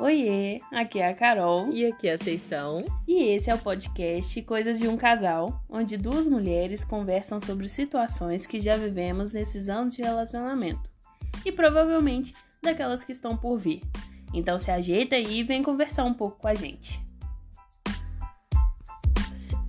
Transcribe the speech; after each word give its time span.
Oiê, 0.00 0.60
aqui 0.72 0.98
é 0.98 1.08
a 1.08 1.14
Carol. 1.14 1.72
E 1.72 1.86
aqui 1.86 2.08
é 2.08 2.14
a 2.14 2.18
Seição. 2.18 2.84
E 3.06 3.28
esse 3.28 3.48
é 3.48 3.54
o 3.54 3.58
podcast 3.58 4.42
Coisas 4.42 4.76
de 4.76 4.88
um 4.88 4.96
Casal, 4.96 5.62
onde 5.68 5.96
duas 5.96 6.26
mulheres 6.26 6.82
conversam 6.82 7.40
sobre 7.40 7.68
situações 7.68 8.44
que 8.44 8.58
já 8.58 8.76
vivemos 8.76 9.32
nesses 9.32 9.68
anos 9.68 9.94
de 9.94 10.02
relacionamento. 10.02 10.90
E 11.46 11.52
provavelmente 11.52 12.34
daquelas 12.60 13.04
que 13.04 13.12
estão 13.12 13.36
por 13.36 13.56
vir. 13.56 13.82
Então 14.34 14.58
se 14.58 14.72
ajeita 14.72 15.14
aí 15.14 15.38
e 15.38 15.44
vem 15.44 15.62
conversar 15.62 16.02
um 16.02 16.14
pouco 16.14 16.40
com 16.40 16.48
a 16.48 16.54
gente. 16.54 17.00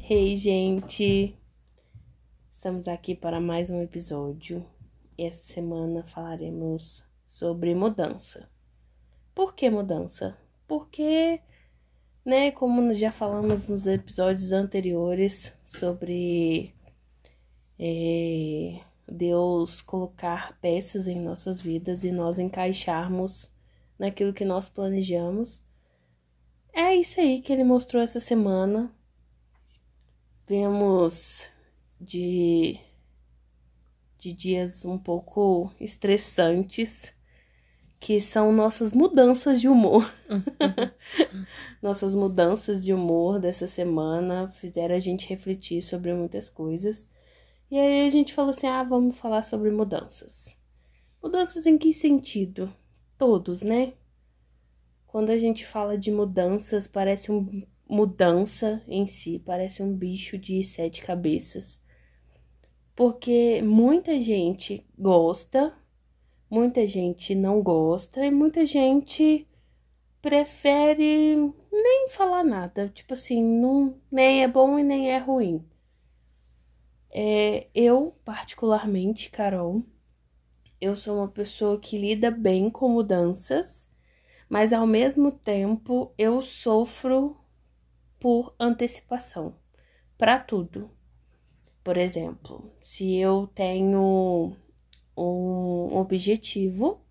Hey, 0.09 0.35
gente! 0.35 1.37
Estamos 2.49 2.87
aqui 2.87 3.13
para 3.13 3.39
mais 3.39 3.69
um 3.69 3.79
episódio. 3.79 4.65
Essa 5.15 5.43
semana 5.43 6.03
falaremos 6.03 7.03
sobre 7.27 7.75
mudança. 7.75 8.49
Por 9.35 9.53
que 9.53 9.69
mudança? 9.69 10.37
Porque, 10.65 11.41
né, 12.23 12.51
como 12.51 12.93
já 12.93 13.11
falamos 13.11 13.67
nos 13.67 13.85
episódios 13.85 14.53
anteriores 14.53 15.53
sobre 15.65 16.73
é, 17.77 18.79
Deus 19.05 19.81
colocar 19.81 20.57
peças 20.59 21.07
em 21.07 21.19
nossas 21.19 21.59
vidas 21.59 22.05
e 22.05 22.11
nós 22.13 22.39
encaixarmos 22.39 23.51
naquilo 23.99 24.33
que 24.33 24.45
nós 24.45 24.69
planejamos. 24.69 25.61
É 26.73 26.95
isso 26.95 27.19
aí 27.19 27.41
que 27.41 27.51
ele 27.51 27.63
mostrou 27.65 28.01
essa 28.01 28.21
semana. 28.21 28.89
Vemos 30.47 31.47
de, 31.99 32.79
de 34.17 34.31
dias 34.31 34.85
um 34.85 34.97
pouco 34.97 35.71
estressantes 35.79 37.14
que 38.05 38.21
são 38.21 38.51
nossas 38.51 38.93
mudanças 38.93 39.59
de 39.59 39.67
humor. 39.67 40.13
nossas 41.81 42.13
mudanças 42.13 42.85
de 42.85 42.93
humor 42.93 43.39
dessa 43.39 43.65
semana 43.65 44.47
fizeram 44.47 44.93
a 44.93 44.99
gente 44.99 45.27
refletir 45.27 45.81
sobre 45.81 46.13
muitas 46.13 46.47
coisas. 46.47 47.09
E 47.71 47.79
aí 47.79 48.05
a 48.05 48.09
gente 48.09 48.31
falou 48.31 48.51
assim: 48.51 48.67
ah, 48.67 48.83
vamos 48.83 49.17
falar 49.17 49.41
sobre 49.41 49.71
mudanças. 49.71 50.55
Mudanças 51.19 51.65
em 51.65 51.79
que 51.79 51.91
sentido? 51.91 52.71
Todos, 53.17 53.63
né? 53.63 53.93
Quando 55.07 55.31
a 55.31 55.37
gente 55.39 55.65
fala 55.65 55.97
de 55.97 56.11
mudanças, 56.11 56.85
parece 56.85 57.31
um 57.31 57.63
mudança 57.89 58.83
em 58.87 59.07
si, 59.07 59.39
parece 59.39 59.81
um 59.81 59.91
bicho 59.91 60.37
de 60.37 60.63
sete 60.63 61.01
cabeças. 61.01 61.81
Porque 62.95 63.63
muita 63.63 64.19
gente 64.21 64.85
gosta 64.95 65.73
Muita 66.49 66.85
gente 66.87 67.33
não 67.33 67.61
gosta 67.61 68.25
e 68.25 68.31
muita 68.31 68.65
gente 68.65 69.47
prefere 70.21 71.35
nem 71.71 72.09
falar 72.09 72.43
nada. 72.43 72.89
Tipo 72.89 73.13
assim, 73.13 73.43
não, 73.43 73.97
nem 74.11 74.43
é 74.43 74.47
bom 74.47 74.79
e 74.79 74.83
nem 74.83 75.11
é 75.11 75.17
ruim. 75.17 75.63
É, 77.11 77.67
eu, 77.73 78.13
particularmente, 78.25 79.29
Carol, 79.29 79.83
eu 80.81 80.95
sou 80.95 81.17
uma 81.17 81.27
pessoa 81.27 81.79
que 81.79 81.97
lida 81.97 82.29
bem 82.29 82.69
com 82.69 82.89
mudanças, 82.89 83.89
mas 84.49 84.73
ao 84.73 84.85
mesmo 84.85 85.31
tempo 85.31 86.13
eu 86.17 86.41
sofro 86.41 87.37
por 88.19 88.53
antecipação 88.59 89.55
para 90.17 90.39
tudo. 90.39 90.89
Por 91.83 91.97
exemplo, 91.97 92.71
se 92.81 93.15
eu 93.15 93.47
tenho 93.53 94.55
um 95.17 95.97
objetivo, 95.97 97.01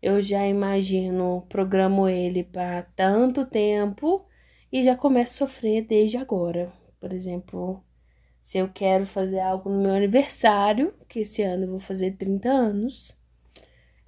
eu 0.00 0.20
já 0.20 0.46
imagino, 0.46 1.46
programo 1.48 2.08
ele 2.08 2.42
para 2.42 2.82
tanto 2.96 3.46
tempo 3.46 4.26
e 4.72 4.82
já 4.82 4.96
começo 4.96 5.44
a 5.44 5.46
sofrer 5.46 5.82
desde 5.82 6.16
agora. 6.16 6.72
Por 7.00 7.12
exemplo, 7.12 7.82
se 8.42 8.58
eu 8.58 8.68
quero 8.68 9.06
fazer 9.06 9.40
algo 9.40 9.70
no 9.70 9.80
meu 9.82 9.94
aniversário, 9.94 10.94
que 11.08 11.20
esse 11.20 11.42
ano 11.42 11.64
eu 11.64 11.70
vou 11.70 11.78
fazer 11.78 12.16
30 12.16 12.48
anos, 12.48 13.16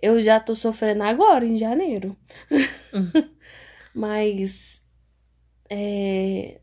eu 0.02 0.20
já 0.20 0.40
tô 0.40 0.56
sofrendo 0.56 1.02
agora, 1.04 1.46
em 1.46 1.56
janeiro. 1.56 2.16
Uhum. 2.92 3.30
Mas 3.94 4.84
é, 5.70 6.60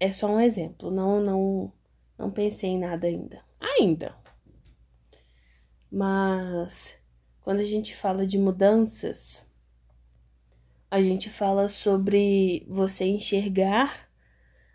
é 0.00 0.12
só 0.12 0.26
um 0.26 0.40
exemplo, 0.40 0.90
não, 0.90 1.22
não, 1.22 1.72
não 2.18 2.30
pensei 2.30 2.70
em 2.70 2.78
nada 2.78 3.06
ainda. 3.06 3.40
Ainda. 3.60 4.23
Mas 5.94 6.98
quando 7.40 7.60
a 7.60 7.64
gente 7.64 7.94
fala 7.94 8.26
de 8.26 8.36
mudanças, 8.36 9.46
a 10.90 11.00
gente 11.00 11.30
fala 11.30 11.68
sobre 11.68 12.66
você 12.68 13.04
enxergar 13.04 14.10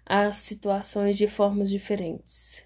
as 0.06 0.38
situações 0.38 1.18
de 1.18 1.28
formas 1.28 1.70
diferentes. 1.70 2.64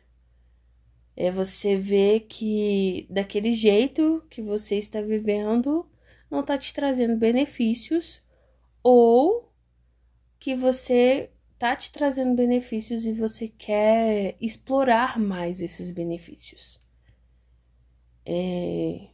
É 1.16 1.32
você 1.32 1.76
ver 1.76 2.28
que 2.30 3.08
daquele 3.10 3.54
jeito 3.54 4.24
que 4.30 4.40
você 4.40 4.78
está 4.78 5.02
vivendo 5.02 5.90
não 6.30 6.42
está 6.42 6.56
te 6.56 6.76
trazendo 6.76 7.18
benefícios 7.18 8.22
ou 8.84 9.52
que 10.40 10.54
você 10.54 11.32
está 11.56 11.76
te 11.76 11.92
trazendo 11.92 12.36
benefícios 12.36 13.04
e 13.08 13.14
você 13.14 13.48
quer 13.48 14.38
explorar 14.40 15.20
mais 15.20 15.60
esses 15.60 15.90
benefícios. 15.90 16.83
É... 18.36 19.10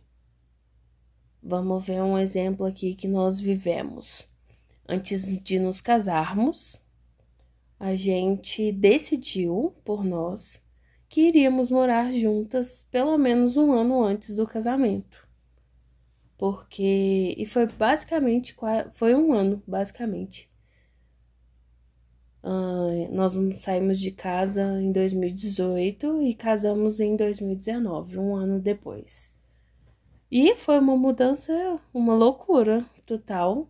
Vamos 1.42 1.86
ver 1.86 2.02
um 2.02 2.18
exemplo 2.18 2.66
aqui 2.66 2.94
que 2.94 3.08
nós 3.08 3.40
vivemos. 3.40 4.28
Antes 4.88 5.28
de 5.44 5.60
nos 5.60 5.82
casarmos, 5.82 6.82
a 7.80 7.96
gente 7.96 8.72
decidiu 8.72 9.76
por 9.86 10.04
nós 10.04 10.62
que 11.08 11.28
iríamos 11.28 11.72
morar 11.72 12.14
juntas 12.14 12.88
pelo 12.92 13.18
menos 13.18 13.58
um 13.58 13.72
ano 13.72 14.04
antes 14.04 14.36
do 14.36 14.48
casamento. 14.48 15.28
Porque. 16.38 17.36
E 17.38 17.46
foi 17.46 17.68
basicamente. 17.68 18.56
Foi 18.94 19.14
um 19.14 19.34
ano, 19.34 19.62
basicamente. 19.68 20.49
Nós 23.12 23.34
saímos 23.60 24.00
de 24.00 24.12
casa 24.12 24.64
em 24.82 24.92
2018 24.92 26.22
e 26.24 26.34
casamos 26.34 27.00
em 27.00 27.16
2019, 27.16 28.18
um 28.18 28.36
ano 28.36 28.60
depois. 28.60 29.32
E 30.32 30.56
foi 30.56 30.80
uma 30.80 30.96
mudança, 30.96 31.80
uma 31.94 32.16
loucura 32.16 32.86
total, 33.06 33.68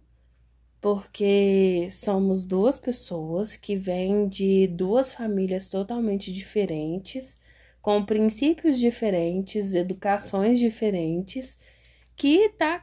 porque 0.82 1.88
somos 1.92 2.46
duas 2.46 2.78
pessoas 2.78 3.56
que 3.58 3.76
vêm 3.76 4.28
de 4.28 4.68
duas 4.68 5.14
famílias 5.14 5.70
totalmente 5.70 6.32
diferentes, 6.32 7.40
com 7.82 8.06
princípios 8.06 8.78
diferentes, 8.78 9.74
educações 9.74 10.60
diferentes, 10.60 11.58
que, 12.16 12.50
tá, 12.50 12.80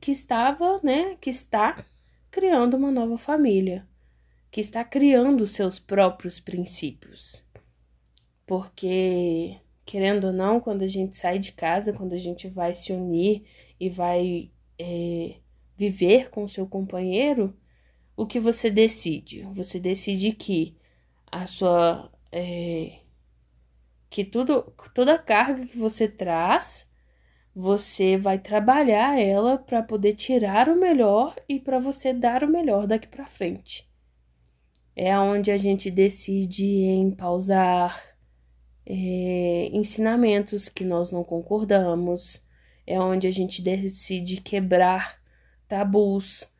que 0.00 0.10
estava, 0.10 0.80
né, 0.82 1.16
que 1.20 1.30
está 1.30 1.84
criando 2.30 2.76
uma 2.76 2.90
nova 2.90 3.16
família 3.16 3.86
que 4.52 4.60
está 4.60 4.84
criando 4.84 5.46
seus 5.46 5.78
próprios 5.78 6.38
princípios. 6.38 7.42
Porque, 8.46 9.58
querendo 9.82 10.26
ou 10.26 10.32
não, 10.32 10.60
quando 10.60 10.82
a 10.82 10.86
gente 10.86 11.16
sai 11.16 11.38
de 11.38 11.52
casa, 11.52 11.92
quando 11.94 12.12
a 12.12 12.18
gente 12.18 12.48
vai 12.48 12.74
se 12.74 12.92
unir 12.92 13.44
e 13.80 13.88
vai 13.88 14.50
é, 14.78 15.36
viver 15.74 16.28
com 16.28 16.46
seu 16.46 16.66
companheiro, 16.66 17.56
o 18.14 18.26
que 18.26 18.38
você 18.38 18.70
decide? 18.70 19.40
Você 19.52 19.80
decide 19.80 20.32
que 20.32 20.76
a 21.30 21.46
sua. 21.46 22.12
É, 22.30 22.98
que 24.10 24.22
tudo, 24.22 24.70
toda 24.94 25.14
a 25.14 25.18
carga 25.18 25.66
que 25.66 25.78
você 25.78 26.06
traz, 26.06 26.90
você 27.54 28.18
vai 28.18 28.38
trabalhar 28.38 29.18
ela 29.18 29.56
para 29.56 29.82
poder 29.82 30.14
tirar 30.14 30.68
o 30.68 30.78
melhor 30.78 31.34
e 31.48 31.58
para 31.58 31.78
você 31.78 32.12
dar 32.12 32.44
o 32.44 32.48
melhor 32.48 32.86
daqui 32.86 33.08
para 33.08 33.26
frente 33.26 33.90
é 34.94 35.18
onde 35.18 35.50
a 35.50 35.56
gente 35.56 35.90
decide 35.90 36.66
em 36.66 37.10
pausar 37.10 38.00
é, 38.84 39.68
ensinamentos 39.72 40.68
que 40.68 40.84
nós 40.84 41.10
não 41.10 41.24
concordamos, 41.24 42.44
é 42.86 43.00
onde 43.00 43.26
a 43.26 43.30
gente 43.30 43.62
decide 43.62 44.40
quebrar 44.40 45.20
tabus 45.68 46.50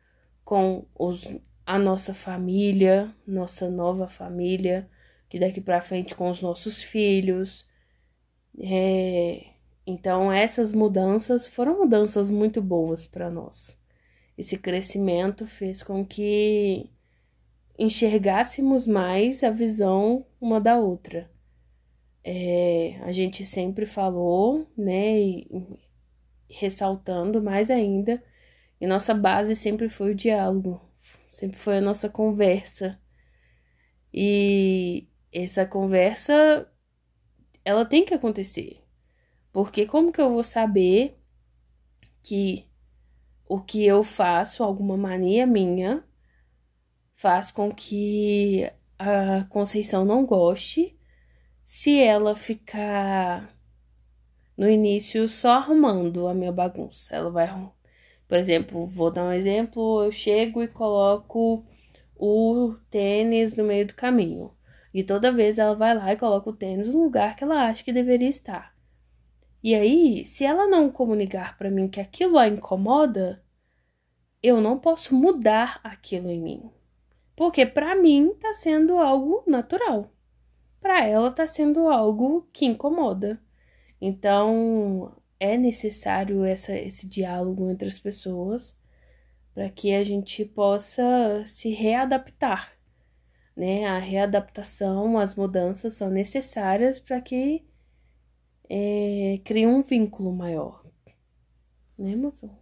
com 0.43 0.85
os, 0.97 1.31
a 1.65 1.77
nossa 1.77 2.13
família, 2.13 3.13
nossa 3.27 3.69
nova 3.69 4.07
família, 4.07 4.89
que 5.29 5.39
daqui 5.39 5.61
para 5.61 5.81
frente 5.81 6.15
com 6.15 6.29
os 6.29 6.41
nossos 6.41 6.81
filhos. 6.81 7.67
É, 8.59 9.47
então 9.85 10.31
essas 10.31 10.73
mudanças 10.73 11.47
foram 11.47 11.79
mudanças 11.79 12.29
muito 12.29 12.61
boas 12.61 13.05
para 13.05 13.29
nós. 13.29 13.79
Esse 14.37 14.57
crescimento 14.57 15.45
fez 15.45 15.83
com 15.83 16.05
que 16.05 16.89
enxergássemos 17.77 18.87
mais 18.87 19.43
a 19.43 19.49
visão 19.49 20.25
uma 20.39 20.59
da 20.61 20.77
outra. 20.77 21.29
É, 22.23 22.99
a 23.03 23.11
gente 23.11 23.45
sempre 23.45 23.85
falou, 23.85 24.67
né, 24.77 25.19
e 25.19 25.47
ressaltando 26.49 27.41
mais 27.41 27.69
ainda, 27.69 28.23
E 28.83 28.87
nossa 28.87 29.13
base 29.13 29.55
sempre 29.55 29.87
foi 29.89 30.11
o 30.11 30.15
diálogo, 30.15 30.81
sempre 31.29 31.57
foi 31.57 31.77
a 31.77 31.81
nossa 31.81 32.09
conversa. 32.09 32.99
E 34.13 35.07
essa 35.31 35.65
conversa, 35.65 36.69
ela 37.63 37.85
tem 37.85 38.05
que 38.05 38.13
acontecer. 38.13 38.81
Porque 39.53 39.85
como 39.85 40.11
que 40.11 40.19
eu 40.21 40.31
vou 40.31 40.43
saber 40.43 41.17
que 42.21 42.67
o 43.47 43.61
que 43.61 43.85
eu 43.85 44.03
faço, 44.03 44.63
alguma 44.63 44.97
mania 44.97 45.47
minha, 45.47 46.03
faz 47.23 47.51
com 47.51 47.73
que 47.73 48.69
a 48.99 49.45
Conceição 49.45 50.03
não 50.03 50.25
goste 50.25 50.99
se 51.63 51.97
ela 51.97 52.35
ficar 52.35 53.57
no 54.57 54.69
início 54.69 55.29
só 55.29 55.53
arrumando 55.53 56.27
a 56.27 56.33
minha 56.33 56.51
bagunça. 56.51 57.15
Ela 57.15 57.31
vai, 57.31 57.47
por 58.27 58.37
exemplo, 58.37 58.85
vou 58.87 59.09
dar 59.09 59.23
um 59.23 59.31
exemplo, 59.31 60.03
eu 60.03 60.11
chego 60.11 60.61
e 60.61 60.67
coloco 60.67 61.65
o 62.13 62.75
tênis 62.89 63.55
no 63.55 63.63
meio 63.63 63.87
do 63.87 63.93
caminho. 63.93 64.51
E 64.93 65.01
toda 65.01 65.31
vez 65.31 65.57
ela 65.57 65.75
vai 65.75 65.95
lá 65.95 66.11
e 66.11 66.17
coloca 66.17 66.49
o 66.49 66.53
tênis 66.53 66.89
no 66.89 67.05
lugar 67.05 67.37
que 67.37 67.45
ela 67.45 67.69
acha 67.69 67.85
que 67.85 67.93
deveria 67.93 68.27
estar. 68.27 68.75
E 69.63 69.73
aí, 69.73 70.25
se 70.25 70.43
ela 70.43 70.67
não 70.67 70.91
comunicar 70.91 71.57
para 71.57 71.71
mim 71.71 71.87
que 71.87 72.01
aquilo 72.01 72.37
a 72.37 72.49
incomoda, 72.49 73.41
eu 74.43 74.59
não 74.59 74.77
posso 74.77 75.15
mudar 75.15 75.79
aquilo 75.85 76.29
em 76.29 76.41
mim. 76.41 76.82
Porque 77.35 77.65
para 77.65 77.95
mim 77.95 78.33
tá 78.39 78.53
sendo 78.53 78.97
algo 78.97 79.43
natural. 79.47 80.11
Para 80.79 81.05
ela 81.05 81.31
tá 81.31 81.47
sendo 81.47 81.87
algo 81.89 82.47
que 82.51 82.65
incomoda. 82.65 83.41
Então, 83.99 85.15
é 85.39 85.57
necessário 85.57 86.43
essa, 86.43 86.75
esse 86.75 87.07
diálogo 87.07 87.69
entre 87.69 87.87
as 87.87 87.97
pessoas 87.97 88.77
para 89.53 89.69
que 89.69 89.93
a 89.93 90.03
gente 90.03 90.43
possa 90.45 91.43
se 91.45 91.69
readaptar. 91.69 92.73
Né? 93.55 93.85
A 93.85 93.99
readaptação, 93.99 95.17
as 95.17 95.35
mudanças 95.35 95.93
são 95.93 96.09
necessárias 96.09 96.99
para 96.99 97.21
que 97.21 97.63
é, 98.69 99.39
crie 99.43 99.67
um 99.67 99.81
vínculo 99.81 100.31
maior. 100.31 100.83
Né, 101.97 102.15
moção? 102.15 102.57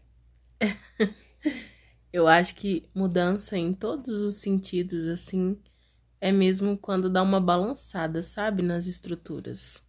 Eu 2.14 2.28
acho 2.28 2.56
que 2.56 2.90
mudança 2.94 3.58
em 3.58 3.74
todos 3.74 4.22
os 4.22 4.36
sentidos, 4.36 5.08
assim, 5.08 5.58
é 6.20 6.32
mesmo 6.32 6.78
quando 6.78 7.10
dá 7.10 7.24
uma 7.24 7.40
balançada, 7.40 8.22
sabe, 8.22 8.62
nas 8.62 8.86
estruturas. 8.86 9.82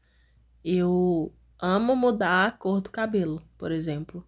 Eu 0.65 1.35
amo 1.59 1.97
mudar 1.97 2.47
a 2.47 2.53
cor 2.53 2.81
do 2.81 2.91
cabelo, 2.91 3.43
por 3.59 3.73
exemplo. 3.73 4.27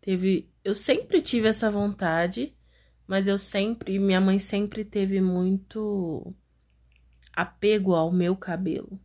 Teve, 0.00 0.50
eu 0.64 0.74
sempre 0.74 1.20
tive 1.20 1.48
essa 1.48 1.70
vontade, 1.70 2.54
mas 3.06 3.26
eu 3.26 3.38
sempre, 3.38 3.98
minha 3.98 4.20
mãe 4.20 4.38
sempre 4.38 4.84
teve 4.84 5.20
muito 5.20 6.34
apego 7.32 7.94
ao 7.94 8.12
meu 8.12 8.36
cabelo. 8.36 9.00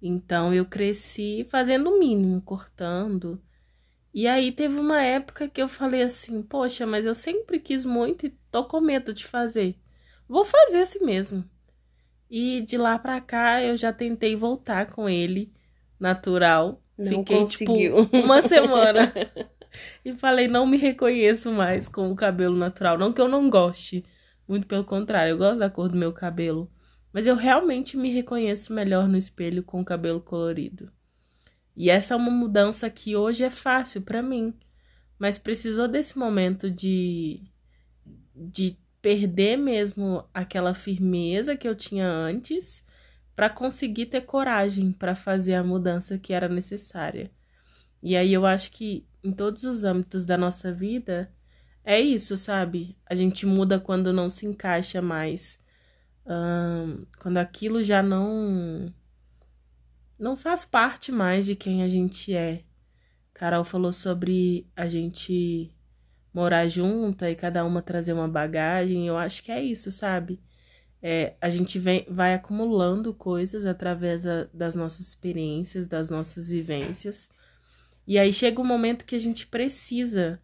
Então 0.00 0.52
eu 0.52 0.66
cresci 0.66 1.46
fazendo 1.50 1.90
o 1.90 1.98
mínimo, 1.98 2.40
cortando. 2.42 3.42
E 4.14 4.26
aí 4.28 4.52
teve 4.52 4.78
uma 4.80 5.02
época 5.02 5.48
que 5.48 5.60
eu 5.62 5.68
falei 5.68 6.02
assim: 6.02 6.42
"Poxa, 6.42 6.86
mas 6.86 7.04
eu 7.06 7.14
sempre 7.14 7.60
quis 7.60 7.84
muito 7.84 8.26
e 8.26 8.30
tô 8.50 8.64
com 8.64 8.80
medo 8.80 9.12
de 9.14 9.26
fazer. 9.26 9.76
Vou 10.28 10.44
fazer 10.44 10.82
assim 10.82 11.04
mesmo". 11.04 11.44
E 12.30 12.60
de 12.62 12.76
lá 12.78 12.98
pra 12.98 13.20
cá 13.20 13.62
eu 13.62 13.76
já 13.76 13.92
tentei 13.92 14.36
voltar 14.36 14.86
com 14.90 15.08
ele 15.08 15.52
natural 15.98 16.80
não 16.98 17.24
Fiquei, 17.24 17.38
conseguiu. 17.40 18.04
tipo, 18.04 18.16
uma 18.16 18.40
semana. 18.42 19.12
e 20.04 20.12
falei, 20.14 20.46
não 20.48 20.66
me 20.66 20.76
reconheço 20.76 21.50
mais 21.52 21.88
com 21.88 22.10
o 22.10 22.16
cabelo 22.16 22.56
natural. 22.56 22.96
Não 22.98 23.12
que 23.12 23.20
eu 23.20 23.28
não 23.28 23.50
goste. 23.50 24.04
Muito 24.46 24.66
pelo 24.66 24.84
contrário, 24.84 25.32
eu 25.32 25.38
gosto 25.38 25.58
da 25.58 25.70
cor 25.70 25.88
do 25.88 25.96
meu 25.96 26.12
cabelo. 26.12 26.70
Mas 27.12 27.26
eu 27.26 27.34
realmente 27.36 27.96
me 27.96 28.10
reconheço 28.10 28.72
melhor 28.72 29.08
no 29.08 29.16
espelho 29.16 29.62
com 29.62 29.80
o 29.80 29.84
cabelo 29.84 30.20
colorido. 30.20 30.92
E 31.76 31.90
essa 31.90 32.14
é 32.14 32.16
uma 32.16 32.30
mudança 32.30 32.88
que 32.88 33.16
hoje 33.16 33.44
é 33.44 33.50
fácil 33.50 34.02
para 34.02 34.22
mim. 34.22 34.54
Mas 35.18 35.38
precisou 35.38 35.88
desse 35.88 36.18
momento 36.18 36.70
de. 36.70 37.42
de 38.34 38.76
perder 39.02 39.58
mesmo 39.58 40.24
aquela 40.32 40.72
firmeza 40.72 41.54
que 41.54 41.68
eu 41.68 41.74
tinha 41.74 42.08
antes 42.08 42.82
para 43.36 43.50
conseguir 43.50 44.06
ter 44.06 44.22
coragem 44.22 44.92
para 44.92 45.14
fazer 45.14 45.54
a 45.54 45.62
mudança 45.62 46.18
que 46.18 46.32
era 46.32 46.48
necessária. 46.48 47.30
E 48.02 48.16
aí 48.16 48.32
eu 48.32 48.46
acho 48.46 48.70
que 48.70 49.06
em 49.22 49.32
todos 49.32 49.64
os 49.64 49.84
âmbitos 49.84 50.24
da 50.24 50.38
nossa 50.38 50.72
vida 50.72 51.30
é 51.84 52.00
isso, 52.00 52.36
sabe? 52.36 52.96
A 53.06 53.14
gente 53.14 53.44
muda 53.44 53.78
quando 53.78 54.12
não 54.12 54.30
se 54.30 54.46
encaixa 54.46 55.02
mais, 55.02 55.58
um, 56.26 57.04
quando 57.18 57.38
aquilo 57.38 57.82
já 57.82 58.02
não 58.02 58.92
não 60.18 60.36
faz 60.36 60.64
parte 60.64 61.10
mais 61.10 61.46
de 61.46 61.54
quem 61.54 61.82
a 61.82 61.88
gente 61.88 62.34
é. 62.34 62.62
Carol 63.32 63.64
falou 63.64 63.92
sobre 63.92 64.66
a 64.76 64.88
gente 64.88 65.74
morar 66.32 66.68
junta 66.68 67.30
e 67.30 67.36
cada 67.36 67.64
uma 67.64 67.82
trazer 67.82 68.12
uma 68.12 68.28
bagagem. 68.28 69.06
Eu 69.06 69.16
acho 69.16 69.42
que 69.42 69.52
é 69.52 69.62
isso, 69.62 69.90
sabe? 69.90 70.40
É, 71.02 71.34
a 71.40 71.50
gente 71.50 71.78
vem, 71.78 72.06
vai 72.08 72.34
acumulando 72.34 73.12
coisas 73.12 73.66
através 73.66 74.26
a, 74.26 74.48
das 74.54 74.74
nossas 74.74 75.08
experiências, 75.08 75.86
das 75.86 76.08
nossas 76.10 76.48
vivências. 76.48 77.28
E 78.06 78.18
aí 78.18 78.32
chega 78.32 78.60
um 78.60 78.64
momento 78.64 79.04
que 79.04 79.14
a 79.14 79.18
gente 79.18 79.46
precisa 79.46 80.40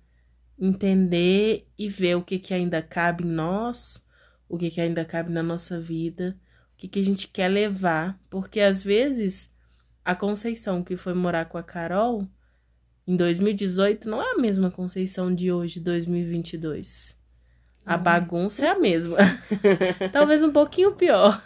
entender 0.58 1.67
e 1.78 1.88
ver 1.88 2.17
o 2.17 2.22
que, 2.22 2.38
que 2.38 2.52
ainda 2.52 2.82
cabe 2.82 3.25
em 3.25 3.31
nós, 3.31 4.05
o 4.49 4.58
que, 4.58 4.70
que 4.70 4.81
ainda 4.81 5.05
cabe 5.05 5.32
na 5.32 5.43
nossa 5.43 5.81
vida, 5.81 6.37
o 6.75 6.76
que, 6.76 6.88
que 6.88 6.99
a 6.99 7.02
gente 7.02 7.28
quer 7.28 7.49
levar. 7.49 8.20
Porque 8.28 8.61
às 8.61 8.82
vezes 8.82 9.50
a 10.05 10.14
Conceição 10.14 10.82
que 10.82 10.97
foi 10.97 11.14
morar 11.14 11.47
com 11.47 11.58
a 11.58 11.62
Carol 11.62 12.26
em 13.06 13.17
2018 13.17 14.08
não 14.08 14.23
é 14.23 14.32
a 14.32 14.38
mesma 14.38 14.70
Conceição 14.70 15.35
de 15.35 15.50
hoje, 15.50 15.81
2022. 15.81 17.19
A 17.85 17.97
bagunça 17.97 18.67
é 18.67 18.69
a 18.69 18.79
mesma. 18.79 19.17
Talvez 20.12 20.43
um 20.44 20.52
pouquinho 20.52 20.94
pior. 20.94 21.43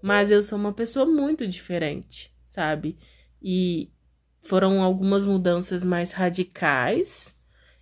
Mas 0.00 0.30
eu 0.30 0.40
sou 0.40 0.58
uma 0.58 0.72
pessoa 0.72 1.04
muito 1.04 1.46
diferente, 1.46 2.32
sabe? 2.46 2.96
E 3.42 3.92
foram 4.40 4.82
algumas 4.82 5.26
mudanças 5.26 5.84
mais 5.84 6.12
radicais 6.12 7.36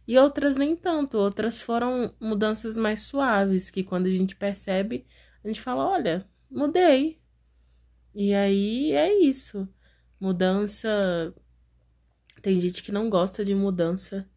e 0.06 0.18
outras 0.18 0.56
nem 0.56 0.74
tanto. 0.74 1.18
Outras 1.18 1.60
foram 1.60 2.12
mudanças 2.20 2.76
mais 2.76 3.02
suaves, 3.02 3.70
que 3.70 3.84
quando 3.84 4.06
a 4.06 4.10
gente 4.10 4.34
percebe, 4.34 5.06
a 5.44 5.46
gente 5.46 5.60
fala: 5.60 5.86
olha, 5.86 6.26
mudei. 6.50 7.20
E 8.14 8.34
aí 8.34 8.92
é 8.92 9.22
isso. 9.22 9.68
Mudança. 10.20 11.34
Tem 12.42 12.60
gente 12.60 12.82
que 12.82 12.92
não 12.92 13.10
gosta 13.10 13.44
de 13.44 13.54
mudança 13.54 14.28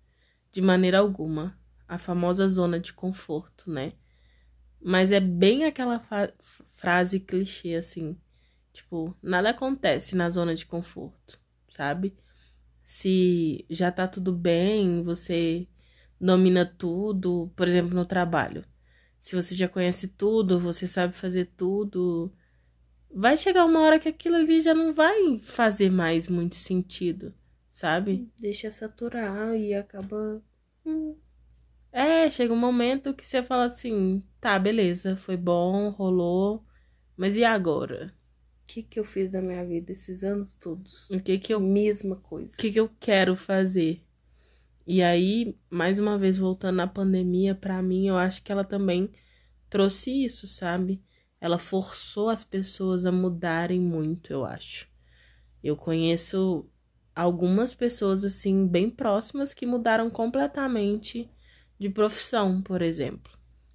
de 0.52 0.62
maneira 0.62 1.00
alguma 1.00 1.60
a 1.88 1.98
famosa 1.98 2.48
zona 2.48 2.80
de 2.80 2.94
conforto, 2.94 3.70
né? 3.70 3.94
Mas 4.82 5.12
é 5.12 5.20
bem 5.20 5.66
aquela 5.66 6.02
frase 6.76 7.20
clichê 7.20 7.76
assim, 7.76 8.18
tipo, 8.74 9.16
nada 9.22 9.50
acontece 9.50 10.16
na 10.16 10.30
zona 10.30 10.56
de 10.56 10.66
conforto, 10.66 11.40
sabe? 11.70 12.16
Se 12.84 13.66
já 13.70 13.92
tá 13.92 14.08
tudo 14.08 14.34
bem, 14.34 15.04
você 15.04 15.68
domina 16.20 16.66
tudo, 16.66 17.52
por 17.56 17.68
exemplo, 17.68 17.94
no 17.94 18.06
trabalho. 18.06 18.66
Se 19.20 19.36
você 19.36 19.54
já 19.54 19.68
conhece 19.68 20.10
tudo, 20.10 20.60
você 20.60 20.88
sabe 20.88 21.14
fazer 21.14 21.52
tudo, 21.56 22.34
vai 23.14 23.38
chegar 23.38 23.66
uma 23.66 23.80
hora 23.82 24.00
que 24.00 24.10
aquilo 24.10 24.36
ali 24.36 24.62
já 24.62 24.74
não 24.74 24.94
vai 24.94 25.40
fazer 25.40 25.90
mais 25.90 26.28
muito 26.28 26.56
sentido, 26.56 27.34
sabe? 27.70 28.30
Deixa 28.38 28.72
saturar 28.72 29.56
e 29.56 29.74
acaba 29.74 30.42
hum, 30.86 31.16
é, 31.92 32.30
chega 32.30 32.54
um 32.54 32.58
momento 32.58 33.14
que 33.14 33.26
você 33.26 33.44
fala 33.44 33.66
assim, 33.66 34.24
tá, 34.40 34.58
beleza, 34.58 35.18
foi 35.18 35.36
bom, 35.36 35.90
rolou, 35.90 36.66
mas 37.18 37.36
e 37.36 37.44
agora? 37.44 38.14
O 38.64 38.68
que 38.74 38.82
que 38.82 38.98
eu 38.98 39.04
fiz 39.04 39.30
da 39.30 39.42
minha 39.42 39.66
vida 39.66 39.92
esses 39.92 40.24
anos 40.24 40.54
todos? 40.56 41.10
O 41.10 41.20
que 41.20 41.38
que 41.38 41.54
eu... 41.54 41.60
Mesma 41.60 42.16
coisa. 42.16 42.54
O 42.54 42.58
que 42.58 42.72
que 42.72 42.80
eu 42.80 42.90
quero 42.98 43.36
fazer? 43.36 44.02
E 44.88 45.02
aí, 45.02 45.58
mais 45.70 46.00
uma 46.00 46.18
vez, 46.18 46.38
voltando 46.38 46.80
à 46.80 46.88
pandemia, 46.88 47.54
para 47.54 47.82
mim, 47.84 48.08
eu 48.08 48.18
acho 48.18 48.42
que 48.42 48.52
ela 48.52 48.64
também 48.64 49.12
trouxe 49.70 50.24
isso, 50.24 50.48
sabe? 50.48 51.04
Ela 51.42 51.58
forçou 51.58 52.30
as 52.30 52.44
pessoas 52.44 53.06
a 53.06 53.12
mudarem 53.12 53.82
muito, 53.82 54.32
eu 54.32 54.46
acho. 54.46 54.88
Eu 55.64 55.76
conheço 55.76 56.70
algumas 57.16 57.74
pessoas, 57.74 58.24
assim, 58.24 58.68
bem 58.68 58.90
próximas 58.90 59.54
que 59.54 59.66
mudaram 59.66 60.10
completamente 60.10 61.30
de 61.80 61.90
profissão, 61.90 62.62
por 62.62 62.82
exemplo, 62.82 63.34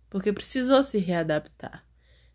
porque 0.09 0.33
precisou 0.33 0.83
se 0.83 0.99
readaptar. 0.99 1.85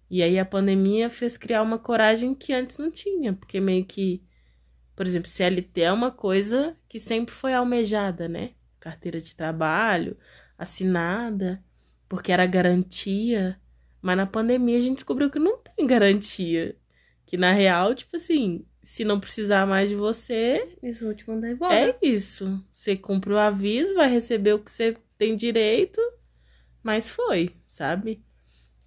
E 0.09 0.21
aí 0.21 0.37
a 0.37 0.45
pandemia 0.45 1.09
fez 1.09 1.37
criar 1.37 1.61
uma 1.61 1.79
coragem 1.79 2.35
que 2.35 2.51
antes 2.51 2.77
não 2.77 2.91
tinha, 2.91 3.31
porque 3.31 3.61
meio 3.61 3.85
que, 3.85 4.21
por 4.93 5.05
exemplo, 5.05 5.29
CLT 5.29 5.81
é 5.81 5.93
uma 5.93 6.11
coisa 6.11 6.75
que 6.89 6.99
sempre 6.99 7.33
foi 7.33 7.53
almejada, 7.53 8.27
né? 8.27 8.51
Carteira 8.79 9.21
de 9.21 9.33
trabalho, 9.33 10.17
assinada, 10.57 11.63
porque 12.09 12.33
era 12.33 12.45
garantia. 12.45 13.57
Mas 14.01 14.17
na 14.17 14.25
pandemia 14.25 14.77
a 14.77 14.81
gente 14.81 14.95
descobriu 14.95 15.29
que 15.29 15.39
não 15.39 15.57
tem 15.57 15.85
garantia. 15.85 16.75
Que 17.25 17.37
na 17.37 17.51
real, 17.53 17.93
tipo 17.93 18.15
assim, 18.17 18.65
se 18.83 19.03
não 19.03 19.19
precisar 19.19 19.65
mais 19.65 19.89
de 19.89 19.95
você. 19.95 20.75
Eles 20.81 20.99
vão 20.99 21.13
te 21.13 21.29
mandar 21.29 21.51
embora. 21.51 21.73
É 21.73 21.97
isso. 22.01 22.63
Você 22.71 22.95
cumpre 22.95 23.33
o 23.33 23.37
aviso, 23.37 23.95
vai 23.95 24.09
receber 24.09 24.53
o 24.53 24.59
que 24.59 24.71
você 24.71 24.97
tem 25.17 25.35
direito, 25.35 26.01
mas 26.81 27.09
foi, 27.09 27.55
sabe? 27.65 28.23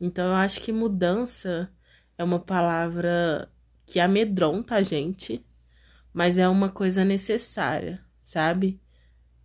Então 0.00 0.26
eu 0.26 0.34
acho 0.34 0.60
que 0.60 0.72
mudança 0.72 1.70
é 2.18 2.24
uma 2.24 2.40
palavra 2.40 3.48
que 3.86 4.00
amedronta 4.00 4.76
a 4.76 4.82
gente, 4.82 5.44
mas 6.12 6.38
é 6.38 6.48
uma 6.48 6.68
coisa 6.68 7.04
necessária, 7.04 8.04
sabe? 8.22 8.80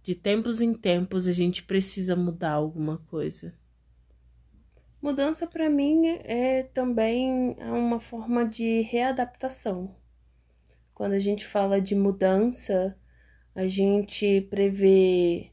De 0.01 0.15
tempos 0.15 0.61
em 0.61 0.73
tempos 0.73 1.27
a 1.27 1.31
gente 1.31 1.63
precisa 1.63 2.15
mudar 2.15 2.53
alguma 2.53 2.97
coisa. 2.97 3.53
Mudança 5.01 5.48
para 5.48 5.70
mim 5.70 6.08
é 6.25 6.63
também 6.74 7.56
uma 7.62 8.01
forma 8.01 8.46
de 8.46 8.82
readaptação. 8.82 9.96
Quando 10.94 11.13
a 11.13 11.20
gente 11.20 11.46
fala 11.46 11.79
de 11.79 11.96
mudança, 11.96 13.00
a 13.56 13.65
gente 13.65 14.41
prevê 14.50 15.51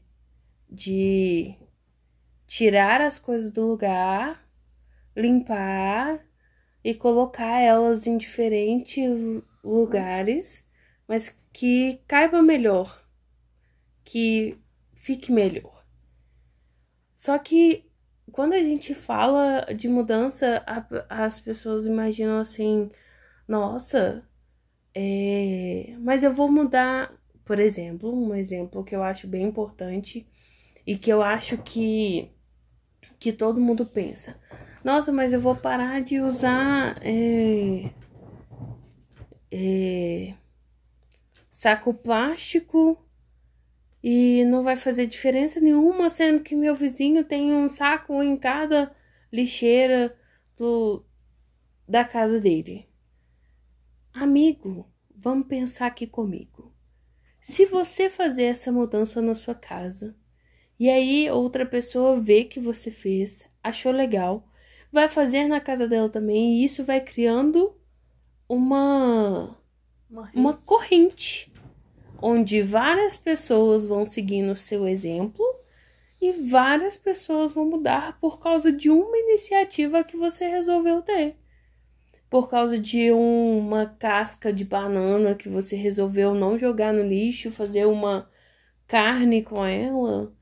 de 0.69 1.55
tirar 2.45 2.99
as 2.99 3.17
coisas 3.17 3.49
do 3.49 3.65
lugar, 3.65 4.45
limpar 5.15 6.19
e 6.83 6.93
colocar 6.93 7.61
elas 7.61 8.05
em 8.05 8.17
diferentes 8.17 9.09
lugares, 9.63 10.69
mas 11.07 11.29
que 11.53 12.01
caiba 12.05 12.41
melhor, 12.41 13.01
que 14.03 14.57
fique 14.93 15.31
melhor. 15.31 15.85
Só 17.15 17.37
que 17.39 17.86
quando 18.31 18.53
a 18.53 18.63
gente 18.63 18.93
fala 18.93 19.65
de 19.73 19.87
mudança, 19.87 20.63
as 21.09 21.39
pessoas 21.39 21.85
imaginam 21.85 22.39
assim: 22.39 22.91
nossa, 23.47 24.23
é... 24.93 25.95
mas 25.99 26.23
eu 26.23 26.33
vou 26.33 26.51
mudar. 26.51 27.13
Por 27.45 27.59
exemplo, 27.59 28.13
um 28.13 28.35
exemplo 28.35 28.83
que 28.83 28.93
eu 28.95 29.01
acho 29.01 29.25
bem 29.25 29.45
importante 29.45 30.27
e 30.85 30.97
que 30.97 31.11
eu 31.11 31.23
acho 31.23 31.57
que, 31.59 32.29
que 33.19 33.31
todo 33.31 33.61
mundo 33.61 33.85
pensa: 33.85 34.37
nossa, 34.83 35.11
mas 35.11 35.33
eu 35.33 35.39
vou 35.39 35.55
parar 35.55 36.01
de 36.01 36.19
usar 36.19 36.97
é... 37.01 37.91
É... 39.51 40.33
saco 41.49 41.93
plástico 41.93 43.06
e 44.03 44.43
não 44.45 44.63
vai 44.63 44.77
fazer 44.77 45.07
diferença 45.07 45.59
nenhuma, 45.59 46.09
sendo 46.09 46.43
que 46.43 46.55
meu 46.55 46.75
vizinho 46.75 47.23
tem 47.23 47.53
um 47.53 47.69
saco 47.69 48.21
em 48.21 48.37
cada 48.37 48.95
lixeira 49.31 50.15
do, 50.55 51.03
da 51.87 52.05
casa 52.05 52.39
dele. 52.39 52.87
Amigo, 54.13 54.89
vamos 55.15 55.47
pensar 55.47 55.87
aqui 55.87 56.07
comigo. 56.07 56.73
Se 57.41 57.65
você 57.65 58.09
fazer 58.09 58.43
essa 58.43 58.71
mudança 58.71 59.21
na 59.21 59.35
sua 59.35 59.55
casa 59.55 60.15
e 60.79 60.89
aí 60.89 61.29
outra 61.29 61.65
pessoa 61.65 62.19
vê 62.19 62.43
que 62.43 62.59
você 62.59 62.91
fez, 62.91 63.45
achou 63.63 63.91
legal, 63.91 64.47
vai 64.91 65.07
fazer 65.07 65.47
na 65.47 65.59
casa 65.59 65.87
dela 65.87 66.09
também 66.09 66.59
e 66.59 66.63
isso 66.63 66.83
vai 66.83 67.01
criando 67.01 67.75
uma 68.47 69.57
uma, 70.09 70.31
uma 70.33 70.53
corrente 70.53 71.51
onde 72.21 72.61
várias 72.61 73.15
pessoas 73.17 73.85
vão 73.85 74.05
seguindo 74.05 74.51
o 74.51 74.55
seu 74.55 74.87
exemplo 74.87 75.43
e 76.19 76.31
várias 76.31 76.97
pessoas 76.97 77.51
vão 77.51 77.65
mudar 77.65 78.19
por 78.19 78.39
causa 78.39 78.71
de 78.71 78.89
uma 78.89 79.17
iniciativa 79.17 80.03
que 80.03 80.17
você 80.17 80.47
resolveu 80.47 81.01
ter. 81.01 81.35
Por 82.29 82.49
causa 82.49 82.77
de 82.77 83.11
uma 83.11 83.85
casca 83.85 84.51
de 84.51 84.65
banana 84.65 85.35
que 85.35 85.47
você 85.47 85.75
resolveu 85.75 86.33
não 86.33 86.57
jogar 86.57 86.93
no 86.93 87.03
lixo, 87.03 87.51
fazer 87.51 87.85
uma 87.85 88.29
carne 88.87 89.41
com 89.41 89.63
ela. 89.63 90.33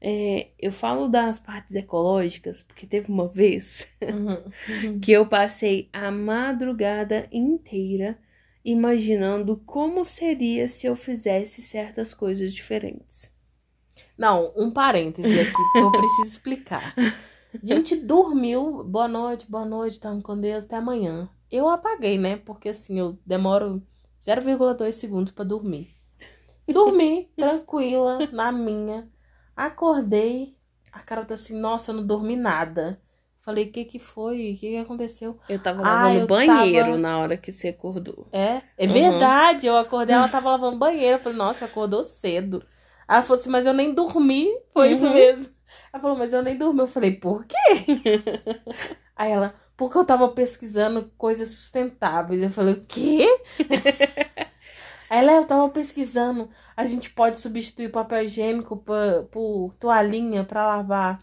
É, 0.00 0.48
eu 0.58 0.70
falo 0.70 1.08
das 1.08 1.38
partes 1.38 1.74
ecológicas, 1.74 2.62
porque 2.62 2.86
teve 2.86 3.10
uma 3.10 3.26
vez 3.26 3.88
uhum. 4.02 5.00
que 5.00 5.12
eu 5.12 5.26
passei 5.26 5.88
a 5.92 6.10
madrugada 6.10 7.26
inteira 7.32 8.18
imaginando 8.64 9.62
como 9.66 10.04
seria 10.04 10.66
se 10.68 10.86
eu 10.86 10.96
fizesse 10.96 11.60
certas 11.60 12.14
coisas 12.14 12.52
diferentes. 12.52 13.34
Não, 14.16 14.52
um 14.56 14.70
parêntese 14.70 15.40
aqui, 15.40 15.52
porque 15.52 15.78
eu 15.78 15.92
preciso 15.92 16.28
explicar. 16.28 16.94
A 16.96 17.58
gente 17.62 17.96
dormiu, 17.96 18.82
boa 18.84 19.08
noite, 19.08 19.50
boa 19.50 19.64
noite, 19.64 20.00
tamo 20.00 20.22
com 20.22 20.40
Deus, 20.40 20.64
até 20.64 20.76
amanhã. 20.76 21.28
Eu 21.50 21.68
apaguei, 21.68 22.16
né? 22.16 22.36
Porque 22.36 22.68
assim, 22.68 22.98
eu 22.98 23.18
demoro 23.26 23.82
0,2 24.20 24.92
segundos 24.92 25.32
para 25.32 25.44
dormir. 25.44 25.94
Dormi, 26.66 27.30
tranquila, 27.36 28.26
na 28.32 28.50
minha. 28.50 29.10
Acordei, 29.54 30.56
a 30.92 31.00
Carol 31.00 31.26
tá 31.26 31.34
assim, 31.34 31.58
nossa, 31.58 31.90
eu 31.90 31.96
não 31.96 32.06
dormi 32.06 32.36
nada. 32.36 33.00
Falei, 33.44 33.66
o 33.66 33.70
que 33.70 33.84
que 33.84 33.98
foi? 33.98 34.52
O 34.52 34.58
que 34.58 34.70
que 34.70 34.76
aconteceu? 34.78 35.38
Eu 35.46 35.58
tava 35.58 35.82
ah, 35.82 36.04
lavando 36.04 36.22
ah, 36.22 36.26
banheiro 36.26 36.86
tava... 36.86 36.98
na 36.98 37.18
hora 37.18 37.36
que 37.36 37.52
você 37.52 37.68
acordou. 37.68 38.26
É? 38.32 38.62
É 38.78 38.86
uhum. 38.86 38.92
verdade. 38.92 39.66
Eu 39.66 39.76
acordei, 39.76 40.16
ela 40.16 40.28
tava 40.28 40.48
lavando 40.48 40.78
banheiro. 40.78 41.18
Eu 41.18 41.22
falei, 41.22 41.36
nossa, 41.36 41.66
acordou 41.66 42.02
cedo. 42.02 42.64
Ela 43.06 43.20
falou 43.20 43.38
assim, 43.38 43.50
mas 43.50 43.66
eu 43.66 43.74
nem 43.74 43.92
dormi. 43.92 44.48
Foi 44.72 44.88
uhum. 44.88 44.94
isso 44.94 45.10
mesmo. 45.10 45.54
Ela 45.92 46.00
falou, 46.00 46.16
mas 46.16 46.32
eu 46.32 46.42
nem 46.42 46.56
dormi. 46.56 46.80
Eu 46.80 46.86
falei, 46.86 47.10
por 47.16 47.44
quê? 47.44 47.54
Aí 49.14 49.30
ela, 49.30 49.54
porque 49.76 49.98
eu 49.98 50.06
tava 50.06 50.26
pesquisando 50.30 51.12
coisas 51.18 51.48
sustentáveis. 51.48 52.40
Eu 52.40 52.48
falei, 52.48 52.72
o 52.72 52.84
quê? 52.86 53.26
Aí 55.10 55.18
ela, 55.18 55.32
eu 55.32 55.44
tava 55.44 55.68
pesquisando. 55.68 56.48
A 56.74 56.86
gente 56.86 57.10
pode 57.10 57.36
substituir 57.36 57.90
papel 57.90 58.24
higiênico 58.24 58.74
por, 58.78 59.24
por 59.30 59.74
toalhinha 59.74 60.44
pra 60.44 60.66
lavar 60.66 61.22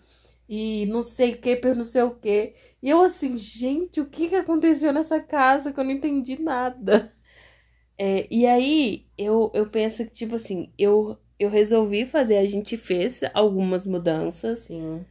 e 0.53 0.85
não 0.87 1.01
sei 1.01 1.31
o 1.31 1.37
que, 1.37 1.55
por 1.55 1.73
não 1.73 1.85
sei 1.85 2.01
o 2.01 2.11
que. 2.11 2.53
E 2.83 2.89
eu 2.89 3.01
assim, 3.01 3.37
gente, 3.37 4.01
o 4.01 4.05
que, 4.05 4.27
que 4.27 4.35
aconteceu 4.35 4.91
nessa 4.91 5.17
casa 5.21 5.71
que 5.71 5.79
eu 5.79 5.83
não 5.85 5.91
entendi 5.91 6.41
nada? 6.41 7.13
É, 7.97 8.27
e 8.29 8.45
aí 8.45 9.05
eu, 9.17 9.49
eu 9.53 9.69
penso 9.69 10.03
que, 10.03 10.11
tipo 10.11 10.35
assim, 10.35 10.73
eu, 10.77 11.17
eu 11.39 11.49
resolvi 11.49 12.05
fazer, 12.05 12.37
a 12.37 12.45
gente 12.45 12.75
fez 12.75 13.21
algumas 13.33 13.85
mudanças. 13.85 14.59
Sim. 14.59 15.05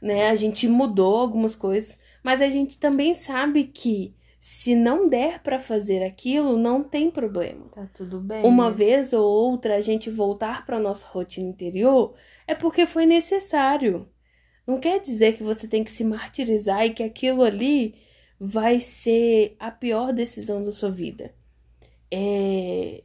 Né? 0.00 0.30
A 0.30 0.34
gente 0.34 0.66
mudou 0.66 1.16
algumas 1.16 1.54
coisas, 1.54 1.98
mas 2.22 2.40
a 2.40 2.48
gente 2.48 2.78
também 2.78 3.12
sabe 3.12 3.64
que 3.64 4.14
se 4.40 4.74
não 4.74 5.08
der 5.08 5.42
para 5.42 5.60
fazer 5.60 6.04
aquilo, 6.04 6.56
não 6.56 6.82
tem 6.82 7.10
problema. 7.10 7.66
Tá 7.70 7.86
tudo 7.92 8.18
bem. 8.18 8.44
Uma 8.46 8.70
né? 8.70 8.76
vez 8.76 9.12
ou 9.12 9.24
outra 9.24 9.76
a 9.76 9.80
gente 9.82 10.08
voltar 10.08 10.64
para 10.64 10.78
nossa 10.78 11.06
rotina 11.08 11.48
interior 11.48 12.14
é 12.46 12.54
porque 12.54 12.86
foi 12.86 13.04
necessário. 13.04 14.08
Não 14.66 14.80
quer 14.80 15.00
dizer 15.00 15.36
que 15.36 15.42
você 15.42 15.68
tem 15.68 15.84
que 15.84 15.90
se 15.90 16.04
martirizar 16.04 16.84
e 16.84 16.94
que 16.94 17.02
aquilo 17.02 17.42
ali 17.42 17.94
vai 18.38 18.80
ser 18.80 19.56
a 19.58 19.70
pior 19.70 20.12
decisão 20.12 20.62
da 20.62 20.72
sua 20.72 20.90
vida. 20.90 21.34
É, 22.10 23.02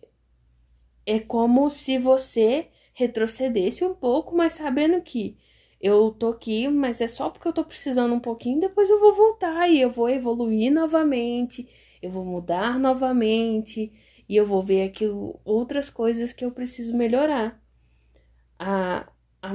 é 1.06 1.20
como 1.20 1.70
se 1.70 1.98
você 1.98 2.70
retrocedesse 2.94 3.84
um 3.84 3.94
pouco, 3.94 4.36
mas 4.36 4.54
sabendo 4.54 5.02
que 5.02 5.38
eu 5.80 6.12
tô 6.12 6.30
aqui, 6.30 6.68
mas 6.68 7.02
é 7.02 7.08
só 7.08 7.30
porque 7.30 7.48
eu 7.48 7.54
tô 7.54 7.64
precisando 7.64 8.14
um 8.14 8.20
pouquinho, 8.20 8.60
depois 8.60 8.90
eu 8.90 9.00
vou 9.00 9.16
voltar 9.16 9.68
e 9.70 9.82
eu 9.82 9.90
vou 9.90 10.10
evoluir 10.10 10.72
novamente, 10.72 11.68
eu 12.02 12.12
vou 12.12 12.24
mudar 12.24 12.78
novamente 12.80 13.92
e 14.30 14.36
eu 14.36 14.46
vou 14.46 14.62
ver 14.62 14.84
aquilo, 14.84 15.40
outras 15.44 15.90
coisas 15.90 16.32
que 16.32 16.46
eu 16.46 16.52
preciso 16.52 16.96
melhorar. 16.96 17.60
A, 18.60 19.08
a, 19.42 19.54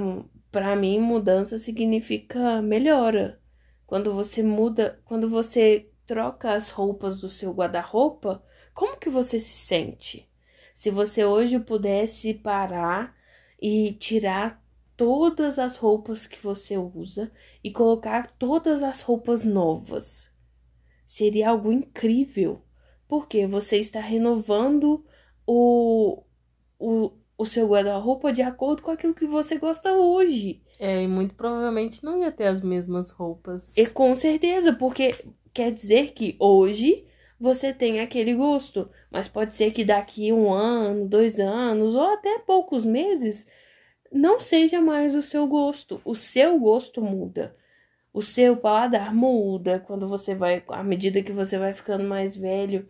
para 0.56 0.75
mim, 0.75 0.98
mudança 0.98 1.58
significa 1.58 2.62
melhora. 2.62 3.38
Quando 3.86 4.14
você 4.14 4.42
muda, 4.42 4.98
quando 5.04 5.28
você 5.28 5.90
troca 6.06 6.54
as 6.54 6.70
roupas 6.70 7.20
do 7.20 7.28
seu 7.28 7.52
guarda-roupa, 7.52 8.42
como 8.72 8.96
que 8.96 9.10
você 9.10 9.38
se 9.38 9.52
sente? 9.52 10.26
Se 10.72 10.90
você 10.90 11.26
hoje 11.26 11.58
pudesse 11.58 12.32
parar 12.32 13.14
e 13.60 13.92
tirar 14.00 14.64
todas 14.96 15.58
as 15.58 15.76
roupas 15.76 16.26
que 16.26 16.42
você 16.42 16.78
usa 16.78 17.30
e 17.62 17.70
colocar 17.70 18.26
todas 18.38 18.82
as 18.82 19.02
roupas 19.02 19.44
novas, 19.44 20.32
seria 21.06 21.50
algo 21.50 21.70
incrível, 21.70 22.62
porque 23.06 23.46
você 23.46 23.76
está 23.76 24.00
renovando 24.00 25.04
o, 25.46 26.22
o, 26.78 27.12
o 27.38 27.45
seu 27.45 27.69
guarda-roupa 27.69 28.33
de 28.33 28.43
acordo 28.43 28.83
com 28.83 28.90
aquilo 28.90 29.14
que 29.14 29.26
você 29.26 29.59
gosta 29.59 29.93
hoje. 29.93 30.62
É, 30.78 31.02
e 31.02 31.09
muito 31.09 31.35
provavelmente 31.35 32.02
não 32.02 32.19
ia 32.19 32.33
ter 32.33 32.47
as 32.47 32.61
mesmas 32.61 33.11
roupas. 33.11 33.76
E 33.76 33.87
com 33.88 34.14
certeza, 34.14 34.73
porque 34.73 35.14
quer 35.52 35.73
dizer 35.73 36.12
que 36.12 36.37
hoje 36.38 37.07
você 37.38 37.73
tem 37.73 38.00
aquele 38.00 38.35
gosto, 38.35 38.88
mas 39.11 39.28
pode 39.28 39.55
ser 39.55 39.71
que 39.71 39.85
daqui 39.85 40.33
um 40.33 40.52
ano, 40.52 41.07
dois 41.07 41.38
anos 41.38 41.95
ou 41.95 42.12
até 42.12 42.38
poucos 42.38 42.85
meses 42.85 43.47
não 44.11 44.40
seja 44.40 44.81
mais 44.81 45.14
o 45.14 45.23
seu 45.23 45.47
gosto. 45.47 46.00
O 46.05 46.14
seu 46.14 46.59
gosto 46.59 47.02
muda. 47.02 47.55
O 48.12 48.23
seu 48.23 48.57
paladar 48.57 49.14
muda 49.14 49.78
quando 49.78 50.09
você 50.09 50.35
vai, 50.35 50.62
à 50.69 50.83
medida 50.83 51.23
que 51.23 51.33
você 51.33 51.59
vai 51.59 51.75
ficando 51.75 52.05
mais 52.05 52.35
velho, 52.35 52.88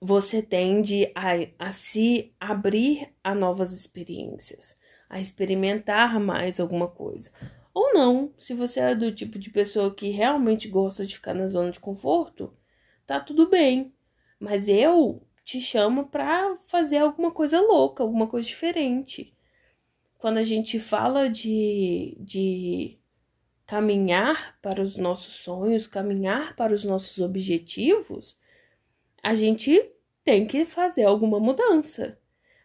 você 0.00 0.42
tende 0.42 1.10
a, 1.14 1.32
a 1.58 1.72
se 1.72 2.34
abrir 2.38 3.12
a 3.22 3.34
novas 3.34 3.72
experiências, 3.72 4.78
a 5.08 5.20
experimentar 5.20 6.20
mais 6.20 6.60
alguma 6.60 6.88
coisa. 6.88 7.30
Ou 7.72 7.92
não, 7.92 8.32
se 8.38 8.54
você 8.54 8.80
é 8.80 8.94
do 8.94 9.12
tipo 9.12 9.38
de 9.38 9.50
pessoa 9.50 9.94
que 9.94 10.08
realmente 10.08 10.68
gosta 10.68 11.04
de 11.04 11.14
ficar 11.14 11.34
na 11.34 11.46
zona 11.46 11.70
de 11.70 11.80
conforto, 11.80 12.54
tá 13.06 13.20
tudo 13.20 13.48
bem. 13.48 13.92
Mas 14.38 14.68
eu 14.68 15.22
te 15.44 15.60
chamo 15.60 16.06
para 16.06 16.56
fazer 16.66 16.98
alguma 16.98 17.30
coisa 17.30 17.60
louca, 17.60 18.02
alguma 18.02 18.26
coisa 18.26 18.48
diferente. 18.48 19.34
Quando 20.18 20.38
a 20.38 20.42
gente 20.42 20.78
fala 20.78 21.28
de, 21.28 22.16
de 22.20 22.98
caminhar 23.66 24.58
para 24.60 24.82
os 24.82 24.96
nossos 24.96 25.34
sonhos, 25.34 25.86
caminhar 25.86 26.56
para 26.56 26.72
os 26.72 26.84
nossos 26.84 27.18
objetivos, 27.18 28.40
a 29.22 29.34
gente 29.34 29.90
tem 30.24 30.46
que 30.46 30.64
fazer 30.64 31.04
alguma 31.04 31.38
mudança. 31.40 32.18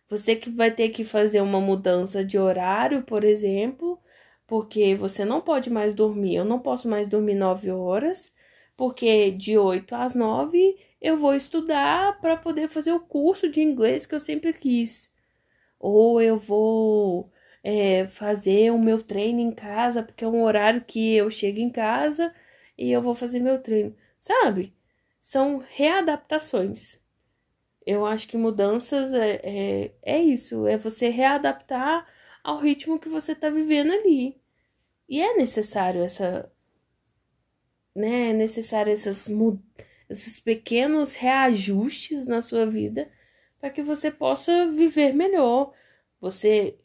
Você 0.09 0.35
que 0.35 0.49
vai 0.49 0.71
ter 0.71 0.89
que 0.89 1.05
fazer 1.05 1.41
uma 1.41 1.61
mudança 1.61 2.23
de 2.25 2.37
horário, 2.37 3.03
por 3.03 3.23
exemplo, 3.23 3.99
porque 4.45 4.95
você 4.95 5.23
não 5.23 5.41
pode 5.41 5.69
mais 5.69 5.93
dormir. 5.93 6.35
Eu 6.35 6.45
não 6.45 6.59
posso 6.59 6.87
mais 6.89 7.07
dormir 7.07 7.35
nove 7.35 7.71
horas, 7.71 8.35
porque 8.75 9.31
de 9.31 9.57
8 9.57 9.95
às 9.95 10.15
9 10.15 10.77
eu 10.99 11.17
vou 11.17 11.33
estudar 11.33 12.19
para 12.19 12.35
poder 12.37 12.67
fazer 12.67 12.91
o 12.91 12.99
curso 12.99 13.49
de 13.49 13.61
inglês 13.61 14.05
que 14.05 14.13
eu 14.15 14.19
sempre 14.19 14.53
quis. 14.53 15.11
Ou 15.79 16.21
eu 16.21 16.37
vou 16.37 17.31
é, 17.63 18.07
fazer 18.07 18.71
o 18.71 18.79
meu 18.79 19.01
treino 19.01 19.39
em 19.39 19.51
casa, 19.51 20.03
porque 20.03 20.23
é 20.23 20.27
um 20.27 20.43
horário 20.43 20.83
que 20.85 21.15
eu 21.15 21.29
chego 21.29 21.59
em 21.59 21.69
casa 21.69 22.33
e 22.77 22.91
eu 22.91 23.01
vou 23.01 23.15
fazer 23.15 23.39
meu 23.39 23.59
treino. 23.61 23.95
Sabe? 24.19 24.73
São 25.31 25.63
readaptações. 25.65 26.99
Eu 27.85 28.05
acho 28.05 28.27
que 28.27 28.35
mudanças 28.35 29.13
é, 29.13 29.39
é, 29.41 29.95
é 30.01 30.21
isso, 30.21 30.67
é 30.67 30.75
você 30.75 31.07
readaptar 31.07 32.05
ao 32.43 32.59
ritmo 32.59 32.99
que 32.99 33.07
você 33.07 33.31
está 33.31 33.49
vivendo 33.49 33.93
ali. 33.93 34.37
E 35.07 35.21
é 35.21 35.37
necessário 35.37 36.03
essa. 36.03 36.51
Né, 37.95 38.31
é 38.31 38.33
necessário 38.33 38.91
essas, 38.91 39.29
esses 40.09 40.37
pequenos 40.41 41.15
reajustes 41.15 42.27
na 42.27 42.41
sua 42.41 42.65
vida 42.65 43.09
para 43.57 43.69
que 43.69 43.81
você 43.81 44.11
possa 44.11 44.69
viver 44.69 45.13
melhor. 45.13 45.73
Você 46.19 46.77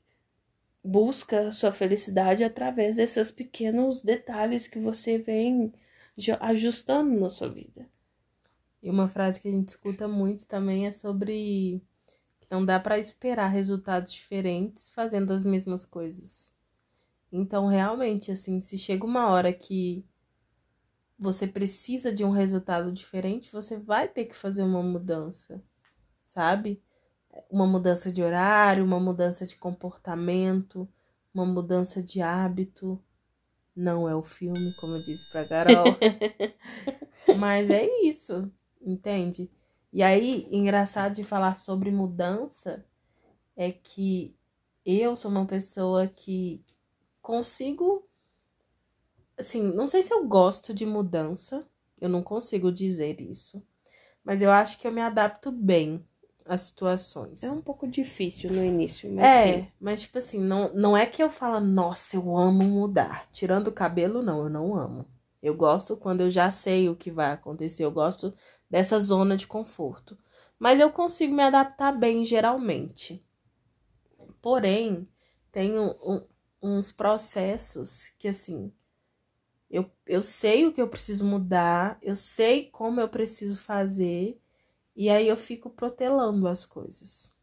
busca 0.84 1.50
sua 1.50 1.72
felicidade 1.72 2.44
através 2.44 2.94
desses 2.94 3.32
pequenos 3.32 4.04
detalhes 4.04 4.68
que 4.68 4.78
você 4.78 5.18
vem 5.18 5.74
ajustando 6.40 7.10
na 7.18 7.28
sua 7.28 7.48
vida. 7.48 7.90
E 8.86 8.88
uma 8.88 9.08
frase 9.08 9.40
que 9.40 9.48
a 9.48 9.50
gente 9.50 9.70
escuta 9.70 10.06
muito 10.06 10.46
também 10.46 10.86
é 10.86 10.92
sobre 10.92 11.82
que 12.38 12.46
não 12.48 12.64
dá 12.64 12.78
para 12.78 13.00
esperar 13.00 13.48
resultados 13.48 14.12
diferentes 14.12 14.92
fazendo 14.92 15.32
as 15.32 15.42
mesmas 15.42 15.84
coisas. 15.84 16.54
Então, 17.32 17.66
realmente, 17.66 18.30
assim, 18.30 18.60
se 18.60 18.78
chega 18.78 19.04
uma 19.04 19.28
hora 19.28 19.52
que 19.52 20.06
você 21.18 21.48
precisa 21.48 22.12
de 22.12 22.24
um 22.24 22.30
resultado 22.30 22.92
diferente, 22.92 23.50
você 23.50 23.76
vai 23.76 24.06
ter 24.06 24.26
que 24.26 24.36
fazer 24.36 24.62
uma 24.62 24.84
mudança, 24.84 25.60
sabe? 26.24 26.80
Uma 27.50 27.66
mudança 27.66 28.12
de 28.12 28.22
horário, 28.22 28.84
uma 28.84 29.00
mudança 29.00 29.44
de 29.48 29.56
comportamento, 29.56 30.88
uma 31.34 31.44
mudança 31.44 32.00
de 32.00 32.20
hábito. 32.20 33.02
Não 33.74 34.08
é 34.08 34.14
o 34.14 34.22
filme, 34.22 34.72
como 34.80 34.94
eu 34.94 35.02
disse 35.02 35.28
pra 35.32 35.44
Carol. 35.44 35.96
Mas 37.36 37.68
é 37.68 37.84
isso, 38.04 38.48
entende? 38.86 39.50
E 39.92 40.02
aí, 40.02 40.46
engraçado 40.50 41.14
de 41.14 41.24
falar 41.24 41.56
sobre 41.56 41.90
mudança 41.90 42.84
é 43.56 43.72
que 43.72 44.34
eu 44.84 45.16
sou 45.16 45.30
uma 45.30 45.46
pessoa 45.46 46.06
que 46.06 46.64
consigo. 47.20 48.06
Assim, 49.36 49.62
não 49.62 49.86
sei 49.86 50.02
se 50.02 50.12
eu 50.12 50.26
gosto 50.26 50.72
de 50.72 50.86
mudança, 50.86 51.66
eu 52.00 52.08
não 52.08 52.22
consigo 52.22 52.70
dizer 52.70 53.20
isso, 53.20 53.62
mas 54.24 54.40
eu 54.40 54.50
acho 54.50 54.78
que 54.78 54.86
eu 54.86 54.92
me 54.92 55.00
adapto 55.00 55.50
bem 55.50 56.04
às 56.44 56.62
situações. 56.62 57.42
É 57.42 57.50
um 57.50 57.60
pouco 57.60 57.86
difícil 57.86 58.50
no 58.50 58.64
início, 58.64 59.10
mas. 59.12 59.24
É, 59.24 59.52
sim. 59.54 59.68
mas 59.80 60.02
tipo 60.02 60.18
assim, 60.18 60.40
não, 60.40 60.72
não 60.72 60.96
é 60.96 61.04
que 61.04 61.22
eu 61.22 61.28
falo, 61.28 61.60
nossa, 61.60 62.16
eu 62.16 62.36
amo 62.36 62.64
mudar. 62.64 63.26
Tirando 63.32 63.68
o 63.68 63.72
cabelo, 63.72 64.22
não, 64.22 64.44
eu 64.44 64.50
não 64.50 64.76
amo. 64.76 65.06
Eu 65.42 65.54
gosto 65.54 65.96
quando 65.96 66.22
eu 66.22 66.30
já 66.30 66.50
sei 66.50 66.88
o 66.88 66.96
que 66.96 67.10
vai 67.10 67.30
acontecer, 67.30 67.84
eu 67.84 67.90
gosto 67.92 68.34
dessa 68.70 68.98
zona 68.98 69.36
de 69.36 69.46
conforto. 69.46 70.18
Mas 70.58 70.80
eu 70.80 70.90
consigo 70.90 71.34
me 71.34 71.42
adaptar 71.42 71.92
bem, 71.92 72.24
geralmente. 72.24 73.24
Porém, 74.40 75.08
tenho 75.52 75.96
um, 76.02 76.24
uns 76.62 76.92
processos 76.92 78.08
que, 78.18 78.28
assim, 78.28 78.72
eu, 79.70 79.90
eu 80.06 80.22
sei 80.22 80.66
o 80.66 80.72
que 80.72 80.80
eu 80.80 80.88
preciso 80.88 81.24
mudar, 81.24 81.98
eu 82.00 82.16
sei 82.16 82.70
como 82.70 83.00
eu 83.00 83.08
preciso 83.08 83.60
fazer, 83.60 84.40
e 84.94 85.10
aí 85.10 85.28
eu 85.28 85.36
fico 85.36 85.68
protelando 85.70 86.46
as 86.48 86.64
coisas. 86.64 87.34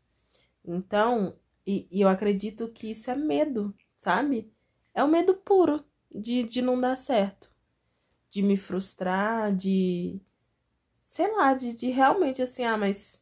Então, 0.66 1.38
e, 1.66 1.88
e 1.92 2.02
eu 2.02 2.10
acredito 2.10 2.70
que 2.70 2.90
isso 2.90 3.12
é 3.12 3.16
medo, 3.16 3.74
sabe? 3.98 4.52
É 4.94 5.04
o 5.04 5.08
medo 5.08 5.34
puro 5.36 5.84
de, 6.14 6.44
de 6.44 6.62
não 6.62 6.80
dar 6.80 6.98
certo, 6.98 7.52
de 8.30 8.42
me 8.42 8.58
frustrar, 8.58 9.56
de. 9.56 10.20
Sei 11.04 11.32
lá, 11.36 11.54
de, 11.54 11.74
de 11.74 11.90
realmente 11.90 12.42
assim, 12.42 12.64
ah, 12.64 12.78
mas 12.78 13.22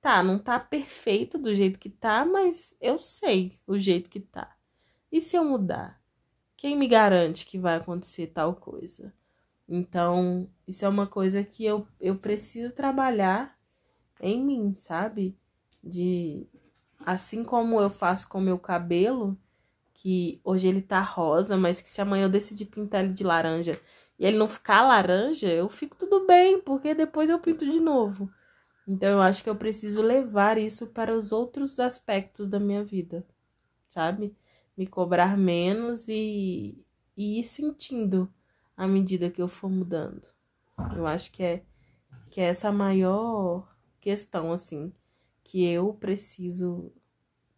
tá, 0.00 0.22
não 0.22 0.38
tá 0.38 0.58
perfeito 0.58 1.38
do 1.38 1.54
jeito 1.54 1.78
que 1.78 1.90
tá, 1.90 2.24
mas 2.24 2.74
eu 2.80 2.98
sei 2.98 3.58
o 3.66 3.78
jeito 3.78 4.10
que 4.10 4.20
tá. 4.20 4.56
E 5.10 5.20
se 5.20 5.36
eu 5.36 5.44
mudar? 5.44 6.02
Quem 6.56 6.76
me 6.76 6.88
garante 6.88 7.46
que 7.46 7.58
vai 7.58 7.76
acontecer 7.76 8.28
tal 8.28 8.54
coisa? 8.54 9.14
Então, 9.68 10.48
isso 10.66 10.84
é 10.84 10.88
uma 10.88 11.06
coisa 11.06 11.44
que 11.44 11.64
eu, 11.64 11.86
eu 12.00 12.16
preciso 12.16 12.74
trabalhar 12.74 13.56
em 14.20 14.42
mim, 14.42 14.74
sabe? 14.74 15.36
De 15.82 16.46
assim 16.98 17.44
como 17.44 17.80
eu 17.80 17.90
faço 17.90 18.28
com 18.28 18.38
o 18.38 18.42
meu 18.42 18.58
cabelo, 18.58 19.38
que 19.94 20.40
hoje 20.42 20.68
ele 20.68 20.82
tá 20.82 21.00
rosa, 21.00 21.56
mas 21.56 21.80
que 21.80 21.88
se 21.88 22.00
amanhã 22.00 22.24
eu 22.24 22.30
decidir 22.30 22.66
pintar 22.66 23.04
ele 23.04 23.12
de 23.12 23.24
laranja 23.24 23.80
e 24.18 24.26
ele 24.26 24.38
não 24.38 24.48
ficar 24.48 24.82
laranja, 24.82 25.48
eu 25.48 25.68
fico 25.68 25.96
tudo 25.96 26.26
bem, 26.26 26.60
porque 26.60 26.94
depois 26.94 27.30
eu 27.30 27.38
pinto 27.38 27.68
de 27.70 27.80
novo. 27.80 28.30
Então 28.86 29.10
eu 29.10 29.20
acho 29.20 29.44
que 29.44 29.50
eu 29.50 29.56
preciso 29.56 30.02
levar 30.02 30.58
isso 30.58 30.88
para 30.88 31.14
os 31.14 31.32
outros 31.32 31.78
aspectos 31.78 32.48
da 32.48 32.58
minha 32.58 32.82
vida, 32.82 33.26
sabe? 33.86 34.34
me 34.78 34.86
cobrar 34.86 35.36
menos 35.36 36.08
e, 36.08 36.78
e 37.16 37.40
ir 37.40 37.44
sentindo 37.44 38.32
à 38.76 38.86
medida 38.86 39.28
que 39.28 39.42
eu 39.42 39.48
for 39.48 39.68
mudando. 39.68 40.22
Eu 40.94 41.04
acho 41.04 41.32
que 41.32 41.42
é, 41.42 41.64
que 42.30 42.40
é 42.40 42.44
essa 42.44 42.70
maior 42.70 43.76
questão, 44.00 44.52
assim, 44.52 44.92
que 45.42 45.66
eu 45.66 45.92
preciso 45.92 46.92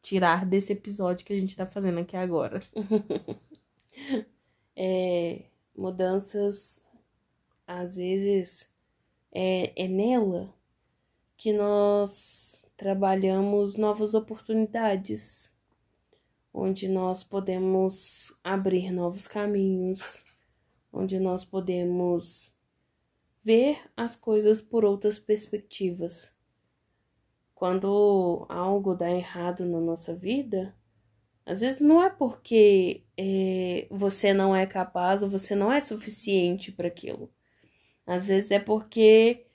tirar 0.01 0.47
desse 0.47 0.73
episódio 0.73 1.27
que 1.27 1.35
a 1.35 1.39
gente 1.39 1.55
tá 1.55 1.67
fazendo 1.67 2.01
aqui 2.01 2.17
agora. 2.17 2.61
é, 4.75 5.45
mudanças, 5.81 6.87
às 7.67 7.97
vezes, 7.97 8.71
é, 9.33 9.73
é 9.83 9.89
nela 9.89 10.53
que 11.39 11.55
nós 11.55 12.67
trabalhamos 12.77 13.77
novas 13.77 14.13
oportunidades 14.13 15.51
onde 16.53 16.87
nós 16.87 17.23
podemos 17.23 18.37
abrir 18.45 18.91
novos 18.91 19.27
caminhos, 19.27 20.25
onde 20.93 21.19
nós 21.19 21.45
podemos 21.45 22.55
ver 23.43 23.81
as 23.97 24.15
coisas 24.15 24.61
por 24.61 24.85
outras 24.85 25.19
perspectivas. 25.19 26.31
Quando 27.55 28.45
algo 28.51 28.95
dá 28.95 29.11
errado 29.11 29.65
na 29.65 29.81
nossa 29.81 30.15
vida, 30.15 30.75
às 31.51 31.61
vezes 31.61 31.81
não 31.81 32.03
é 32.03 32.11
porque 32.11 33.03
é, 33.17 33.87
você 33.91 34.33
não 34.33 34.55
é 34.55 34.67
capaz 34.67 35.23
ou 35.23 35.29
você 35.29 35.55
não 35.55 35.73
é 35.73 35.81
suficiente 35.81 36.73
para 36.73 36.89
aquilo. 36.89 37.31
Às 38.07 38.29
vezes 38.29 38.51
é 38.51 38.59
porque 38.59 39.47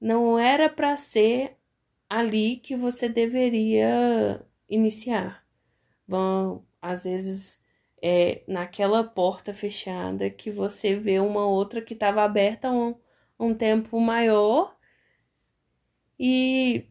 não 0.00 0.38
era 0.38 0.68
para 0.68 0.96
ser 0.96 1.56
ali 2.08 2.56
que 2.56 2.76
você 2.76 3.08
deveria 3.08 4.44
iniciar 4.68 5.42
às 6.80 7.04
vezes, 7.04 7.60
é, 8.02 8.42
naquela 8.46 9.04
porta 9.04 9.54
fechada 9.54 10.28
que 10.30 10.50
você 10.50 10.94
vê 10.94 11.20
uma 11.20 11.46
outra 11.46 11.80
que 11.80 11.94
estava 11.94 12.22
aberta 12.22 12.70
um, 12.70 12.94
um 13.38 13.54
tempo 13.54 14.00
maior 14.00 14.76
e 16.18 16.86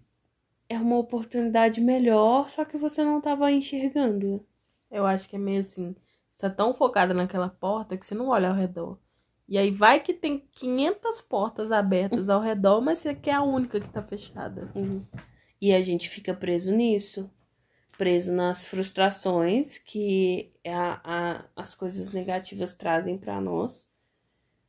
é 0.71 0.79
uma 0.79 0.97
oportunidade 0.97 1.81
melhor, 1.81 2.49
só 2.49 2.63
que 2.63 2.77
você 2.77 3.03
não 3.03 3.17
estava 3.17 3.51
enxergando. 3.51 4.45
Eu 4.89 5.05
acho 5.05 5.27
que 5.27 5.35
é 5.35 5.39
meio 5.39 5.59
assim, 5.59 5.95
você 6.31 6.39
tá 6.39 6.49
tão 6.49 6.73
focada 6.73 7.13
naquela 7.13 7.49
porta 7.49 7.97
que 7.97 8.05
você 8.05 8.15
não 8.15 8.29
olha 8.29 8.49
ao 8.49 8.55
redor. 8.55 8.97
E 9.49 9.57
aí 9.57 9.69
vai 9.69 9.99
que 9.99 10.13
tem 10.13 10.47
500 10.53 11.21
portas 11.21 11.73
abertas 11.73 12.29
ao 12.29 12.39
redor, 12.39 12.79
mas 12.79 12.99
você 12.99 13.13
quer 13.13 13.33
a 13.33 13.43
única 13.43 13.81
que 13.81 13.89
tá 13.89 14.01
fechada. 14.01 14.71
Uhum. 14.73 15.05
E 15.59 15.73
a 15.73 15.81
gente 15.81 16.07
fica 16.09 16.33
preso 16.33 16.73
nisso. 16.73 17.29
Preso 17.97 18.31
nas 18.31 18.63
frustrações 18.63 19.77
que 19.77 20.53
a, 20.65 21.01
a, 21.03 21.45
as 21.53 21.75
coisas 21.75 22.13
negativas 22.13 22.73
trazem 22.73 23.17
para 23.17 23.41
nós. 23.41 23.85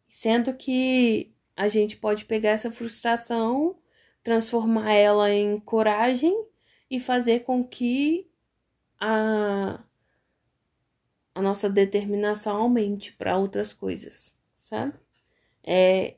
Sendo 0.08 0.52
que 0.52 1.32
a 1.56 1.68
gente 1.68 1.96
pode 1.96 2.24
pegar 2.24 2.50
essa 2.50 2.72
frustração, 2.72 3.76
transformar 4.22 4.92
ela 4.92 5.30
em 5.32 5.58
coragem 5.60 6.46
e 6.90 7.00
fazer 7.00 7.40
com 7.40 7.64
que 7.64 8.28
a, 9.00 9.82
a 11.34 11.42
nossa 11.42 11.68
determinação 11.68 12.56
aumente 12.56 13.12
para 13.12 13.36
outras 13.36 13.72
coisas 13.72 14.36
sabe? 14.72 14.94
É 15.62 16.16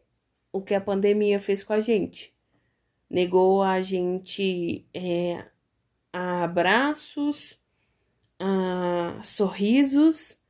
o 0.52 0.62
que 0.62 0.74
a 0.74 0.80
pandemia 0.80 1.40
fez 1.40 1.64
com 1.64 1.72
a 1.72 1.80
gente. 1.80 2.32
Negou 3.10 3.62
a 3.62 3.82
gente 3.82 4.86
é, 4.94 5.44
a 6.12 6.44
abraços, 6.44 7.60
a 8.38 9.20
sorrisos 9.24 10.40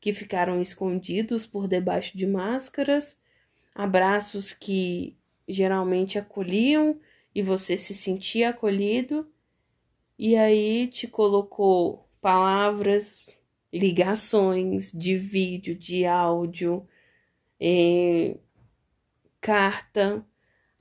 que 0.00 0.12
ficaram 0.12 0.60
escondidos 0.60 1.46
por 1.46 1.68
debaixo 1.68 2.16
de 2.16 2.26
máscaras, 2.26 3.20
abraços 3.74 4.54
que 4.54 5.18
geralmente 5.52 6.18
acolhiam 6.18 6.98
e 7.34 7.42
você 7.42 7.76
se 7.76 7.94
sentia 7.94 8.50
acolhido, 8.50 9.30
e 10.18 10.36
aí 10.36 10.88
te 10.88 11.06
colocou 11.06 12.08
palavras, 12.20 13.34
ligações 13.72 14.92
de 14.92 15.14
vídeo, 15.14 15.74
de 15.74 16.04
áudio, 16.04 16.86
é, 17.58 18.36
carta. 19.40 20.24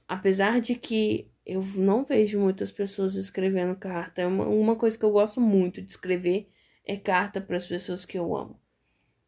Apesar 0.07 0.59
de 0.59 0.75
que 0.75 1.31
eu 1.45 1.61
não 1.61 2.03
vejo 2.03 2.39
muitas 2.39 2.71
pessoas 2.71 3.15
escrevendo 3.15 3.75
carta, 3.75 4.27
uma, 4.27 4.47
uma 4.47 4.75
coisa 4.75 4.97
que 4.97 5.05
eu 5.05 5.11
gosto 5.11 5.39
muito 5.39 5.81
de 5.81 5.91
escrever 5.91 6.49
é 6.85 6.97
carta 6.97 7.39
para 7.39 7.55
as 7.55 7.65
pessoas 7.65 8.05
que 8.05 8.17
eu 8.17 8.35
amo. 8.35 8.59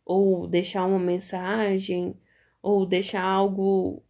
Ou 0.03 0.47
deixar 0.47 0.85
uma 0.85 0.99
mensagem, 0.99 2.19
ou 2.61 2.85
deixar 2.85 3.23
algo 3.23 4.03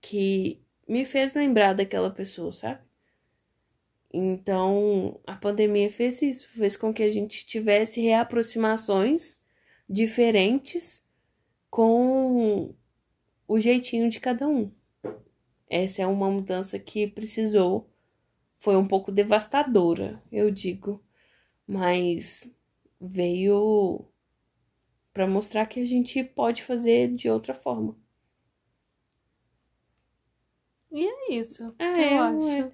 que 0.00 0.63
me 0.88 1.04
fez 1.04 1.34
lembrar 1.34 1.74
daquela 1.74 2.10
pessoa, 2.10 2.52
sabe? 2.52 2.80
Então, 4.12 5.20
a 5.26 5.34
pandemia 5.34 5.90
fez 5.90 6.22
isso, 6.22 6.48
fez 6.50 6.76
com 6.76 6.94
que 6.94 7.02
a 7.02 7.10
gente 7.10 7.44
tivesse 7.44 8.00
reaproximações 8.00 9.40
diferentes 9.88 11.04
com 11.68 12.74
o 13.48 13.58
jeitinho 13.58 14.08
de 14.08 14.20
cada 14.20 14.48
um. 14.48 14.70
Essa 15.68 16.02
é 16.02 16.06
uma 16.06 16.30
mudança 16.30 16.78
que 16.78 17.06
precisou, 17.08 17.90
foi 18.58 18.76
um 18.76 18.86
pouco 18.86 19.10
devastadora, 19.10 20.22
eu 20.30 20.50
digo, 20.50 21.02
mas 21.66 22.48
veio 23.00 24.04
para 25.12 25.26
mostrar 25.26 25.66
que 25.66 25.80
a 25.80 25.84
gente 25.84 26.22
pode 26.22 26.62
fazer 26.62 27.12
de 27.14 27.28
outra 27.28 27.54
forma. 27.54 27.96
E 30.94 31.04
é 31.08 31.34
isso. 31.34 31.74
É, 31.76 32.16
eu 32.16 32.22
acho. 32.22 32.72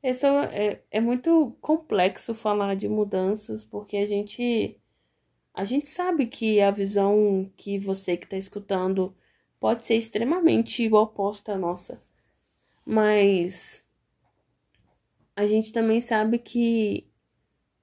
É, 0.00 0.10
é, 0.10 0.66
é, 0.66 0.82
é 0.92 1.00
muito 1.00 1.56
complexo 1.60 2.32
falar 2.32 2.76
de 2.76 2.88
mudanças, 2.88 3.64
porque 3.64 3.96
a 3.96 4.06
gente 4.06 4.80
a 5.52 5.64
gente 5.64 5.88
sabe 5.88 6.26
que 6.26 6.60
a 6.60 6.70
visão 6.70 7.50
que 7.56 7.76
você 7.76 8.16
que 8.16 8.24
está 8.24 8.36
escutando 8.36 9.16
pode 9.58 9.84
ser 9.84 9.96
extremamente 9.96 10.88
oposta 10.92 11.54
à 11.54 11.58
nossa. 11.58 12.00
Mas 12.84 13.84
a 15.34 15.44
gente 15.44 15.72
também 15.72 16.00
sabe 16.00 16.38
que 16.38 17.10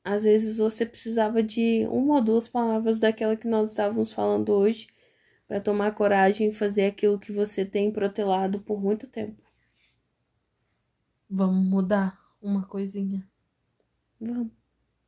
às 0.02 0.24
vezes 0.24 0.60
você 0.60 0.86
precisava 0.86 1.44
de 1.44 1.86
uma 1.90 2.16
ou 2.16 2.22
duas 2.24 2.48
palavras 2.48 3.00
daquela 3.00 3.36
que 3.36 3.48
nós 3.48 3.72
estávamos 3.72 4.14
falando 4.14 4.54
hoje 4.54 4.88
para 5.46 5.60
tomar 5.60 5.94
coragem 5.94 6.50
e 6.50 6.54
fazer 6.54 6.86
aquilo 6.86 7.20
que 7.20 7.34
você 7.34 7.66
tem 7.66 7.92
protelado 7.92 8.62
por 8.62 8.82
muito 8.82 9.08
tempo. 9.08 9.43
Vamos 11.36 11.66
mudar 11.66 12.16
uma 12.40 12.64
coisinha. 12.68 13.28
Vamos. 14.22 14.52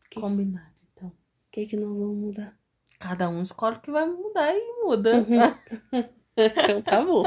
Que... 0.10 0.20
Combinado, 0.20 0.74
então. 0.92 1.10
O 1.10 1.52
que, 1.52 1.68
que 1.68 1.78
nós 1.78 2.00
vamos 2.00 2.18
mudar? 2.18 2.58
Cada 2.98 3.30
um 3.30 3.44
escolhe 3.44 3.76
o 3.76 3.80
que 3.80 3.92
vai 3.92 4.10
mudar 4.10 4.52
e 4.52 4.84
muda. 4.84 5.18
Uhum. 5.18 6.02
então 6.36 6.82
tá 6.82 7.06
bom. 7.06 7.26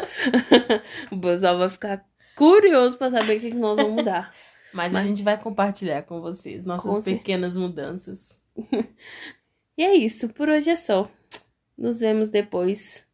o 1.13 1.21
pessoal 1.21 1.59
vai 1.59 1.71
ficar 1.71 2.05
curioso 2.35 2.99
para 2.99 3.13
saber 3.13 3.37
o 3.37 3.41
que, 3.41 3.55
nós 3.55 3.77
vamos 3.77 3.99
mudar. 3.99 4.35
Mas, 4.73 4.93
Mas, 4.93 5.05
a 5.05 5.07
gente 5.07 5.23
vai 5.23 5.41
compartilhar 5.41 6.03
com 6.03 6.21
vocês 6.21 6.65
nossas 6.65 6.91
com 6.91 7.01
pequenas 7.01 7.57
mudanças. 7.57 8.37
e 9.79 9.85
é 9.85 9.95
isso, 9.95 10.29
por 10.31 10.49
hoje 10.49 10.71
é 10.71 10.77
só. 10.77 11.09
Nos 11.77 12.01
vemos 12.01 12.31
depois. 12.31 13.07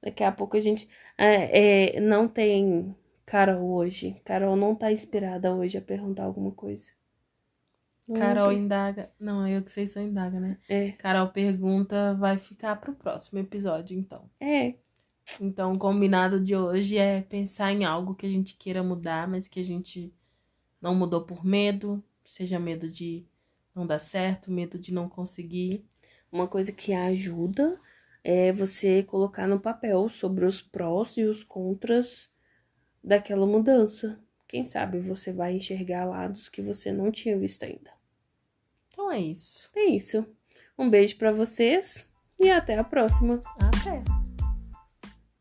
Daqui 0.00 0.22
a 0.22 0.30
pouco 0.30 0.56
a 0.56 0.60
gente. 0.60 0.88
É, 1.18 1.96
é, 1.96 2.00
não 2.00 2.28
tem 2.28 2.94
Carol 3.26 3.68
hoje. 3.68 4.20
Carol 4.24 4.54
não 4.54 4.74
tá 4.74 4.92
inspirada 4.92 5.52
hoje 5.52 5.76
a 5.76 5.82
perguntar 5.82 6.22
alguma 6.22 6.52
coisa. 6.52 6.92
Carol 8.14 8.52
indaga. 8.52 9.10
Não, 9.18 9.46
eu 9.48 9.60
que 9.62 9.72
sei 9.72 9.88
só 9.88 10.00
indaga, 10.00 10.38
né? 10.38 10.58
É. 10.68 10.92
Carol 10.92 11.28
pergunta, 11.28 12.14
vai 12.14 12.38
ficar 12.38 12.76
pro 12.76 12.94
próximo 12.94 13.40
episódio, 13.40 13.98
então. 13.98 14.30
É. 14.38 14.74
Então, 15.40 15.72
o 15.72 15.78
combinado 15.78 16.38
de 16.38 16.54
hoje 16.54 16.96
é 16.98 17.20
pensar 17.20 17.72
em 17.72 17.84
algo 17.84 18.14
que 18.14 18.24
a 18.24 18.28
gente 18.28 18.54
queira 18.54 18.80
mudar, 18.80 19.26
mas 19.26 19.48
que 19.48 19.58
a 19.58 19.64
gente 19.64 20.14
não 20.80 20.94
mudou 20.94 21.22
por 21.22 21.44
medo, 21.44 22.02
seja 22.24 22.60
medo 22.60 22.88
de 22.88 23.26
não 23.74 23.84
dar 23.84 23.98
certo, 23.98 24.52
medo 24.52 24.78
de 24.78 24.94
não 24.94 25.08
conseguir. 25.08 25.84
Uma 26.30 26.46
coisa 26.46 26.70
que 26.70 26.92
ajuda 26.92 27.80
é 28.22 28.52
você 28.52 29.02
colocar 29.02 29.48
no 29.48 29.58
papel 29.58 30.08
sobre 30.08 30.44
os 30.44 30.62
prós 30.62 31.16
e 31.16 31.24
os 31.24 31.42
contras 31.42 32.30
daquela 33.06 33.46
mudança. 33.46 34.18
Quem 34.48 34.64
sabe 34.64 34.98
você 34.98 35.32
vai 35.32 35.54
enxergar 35.54 36.04
lados 36.04 36.48
que 36.48 36.60
você 36.60 36.92
não 36.92 37.12
tinha 37.12 37.38
visto 37.38 37.62
ainda. 37.62 37.92
Então 38.92 39.10
é 39.12 39.20
isso. 39.20 39.70
É 39.74 39.84
isso. 39.84 40.26
Um 40.76 40.90
beijo 40.90 41.16
para 41.16 41.30
vocês 41.30 42.08
e 42.38 42.50
até 42.50 42.76
a 42.76 42.84
próxima. 42.84 43.38
Até. 43.58 44.35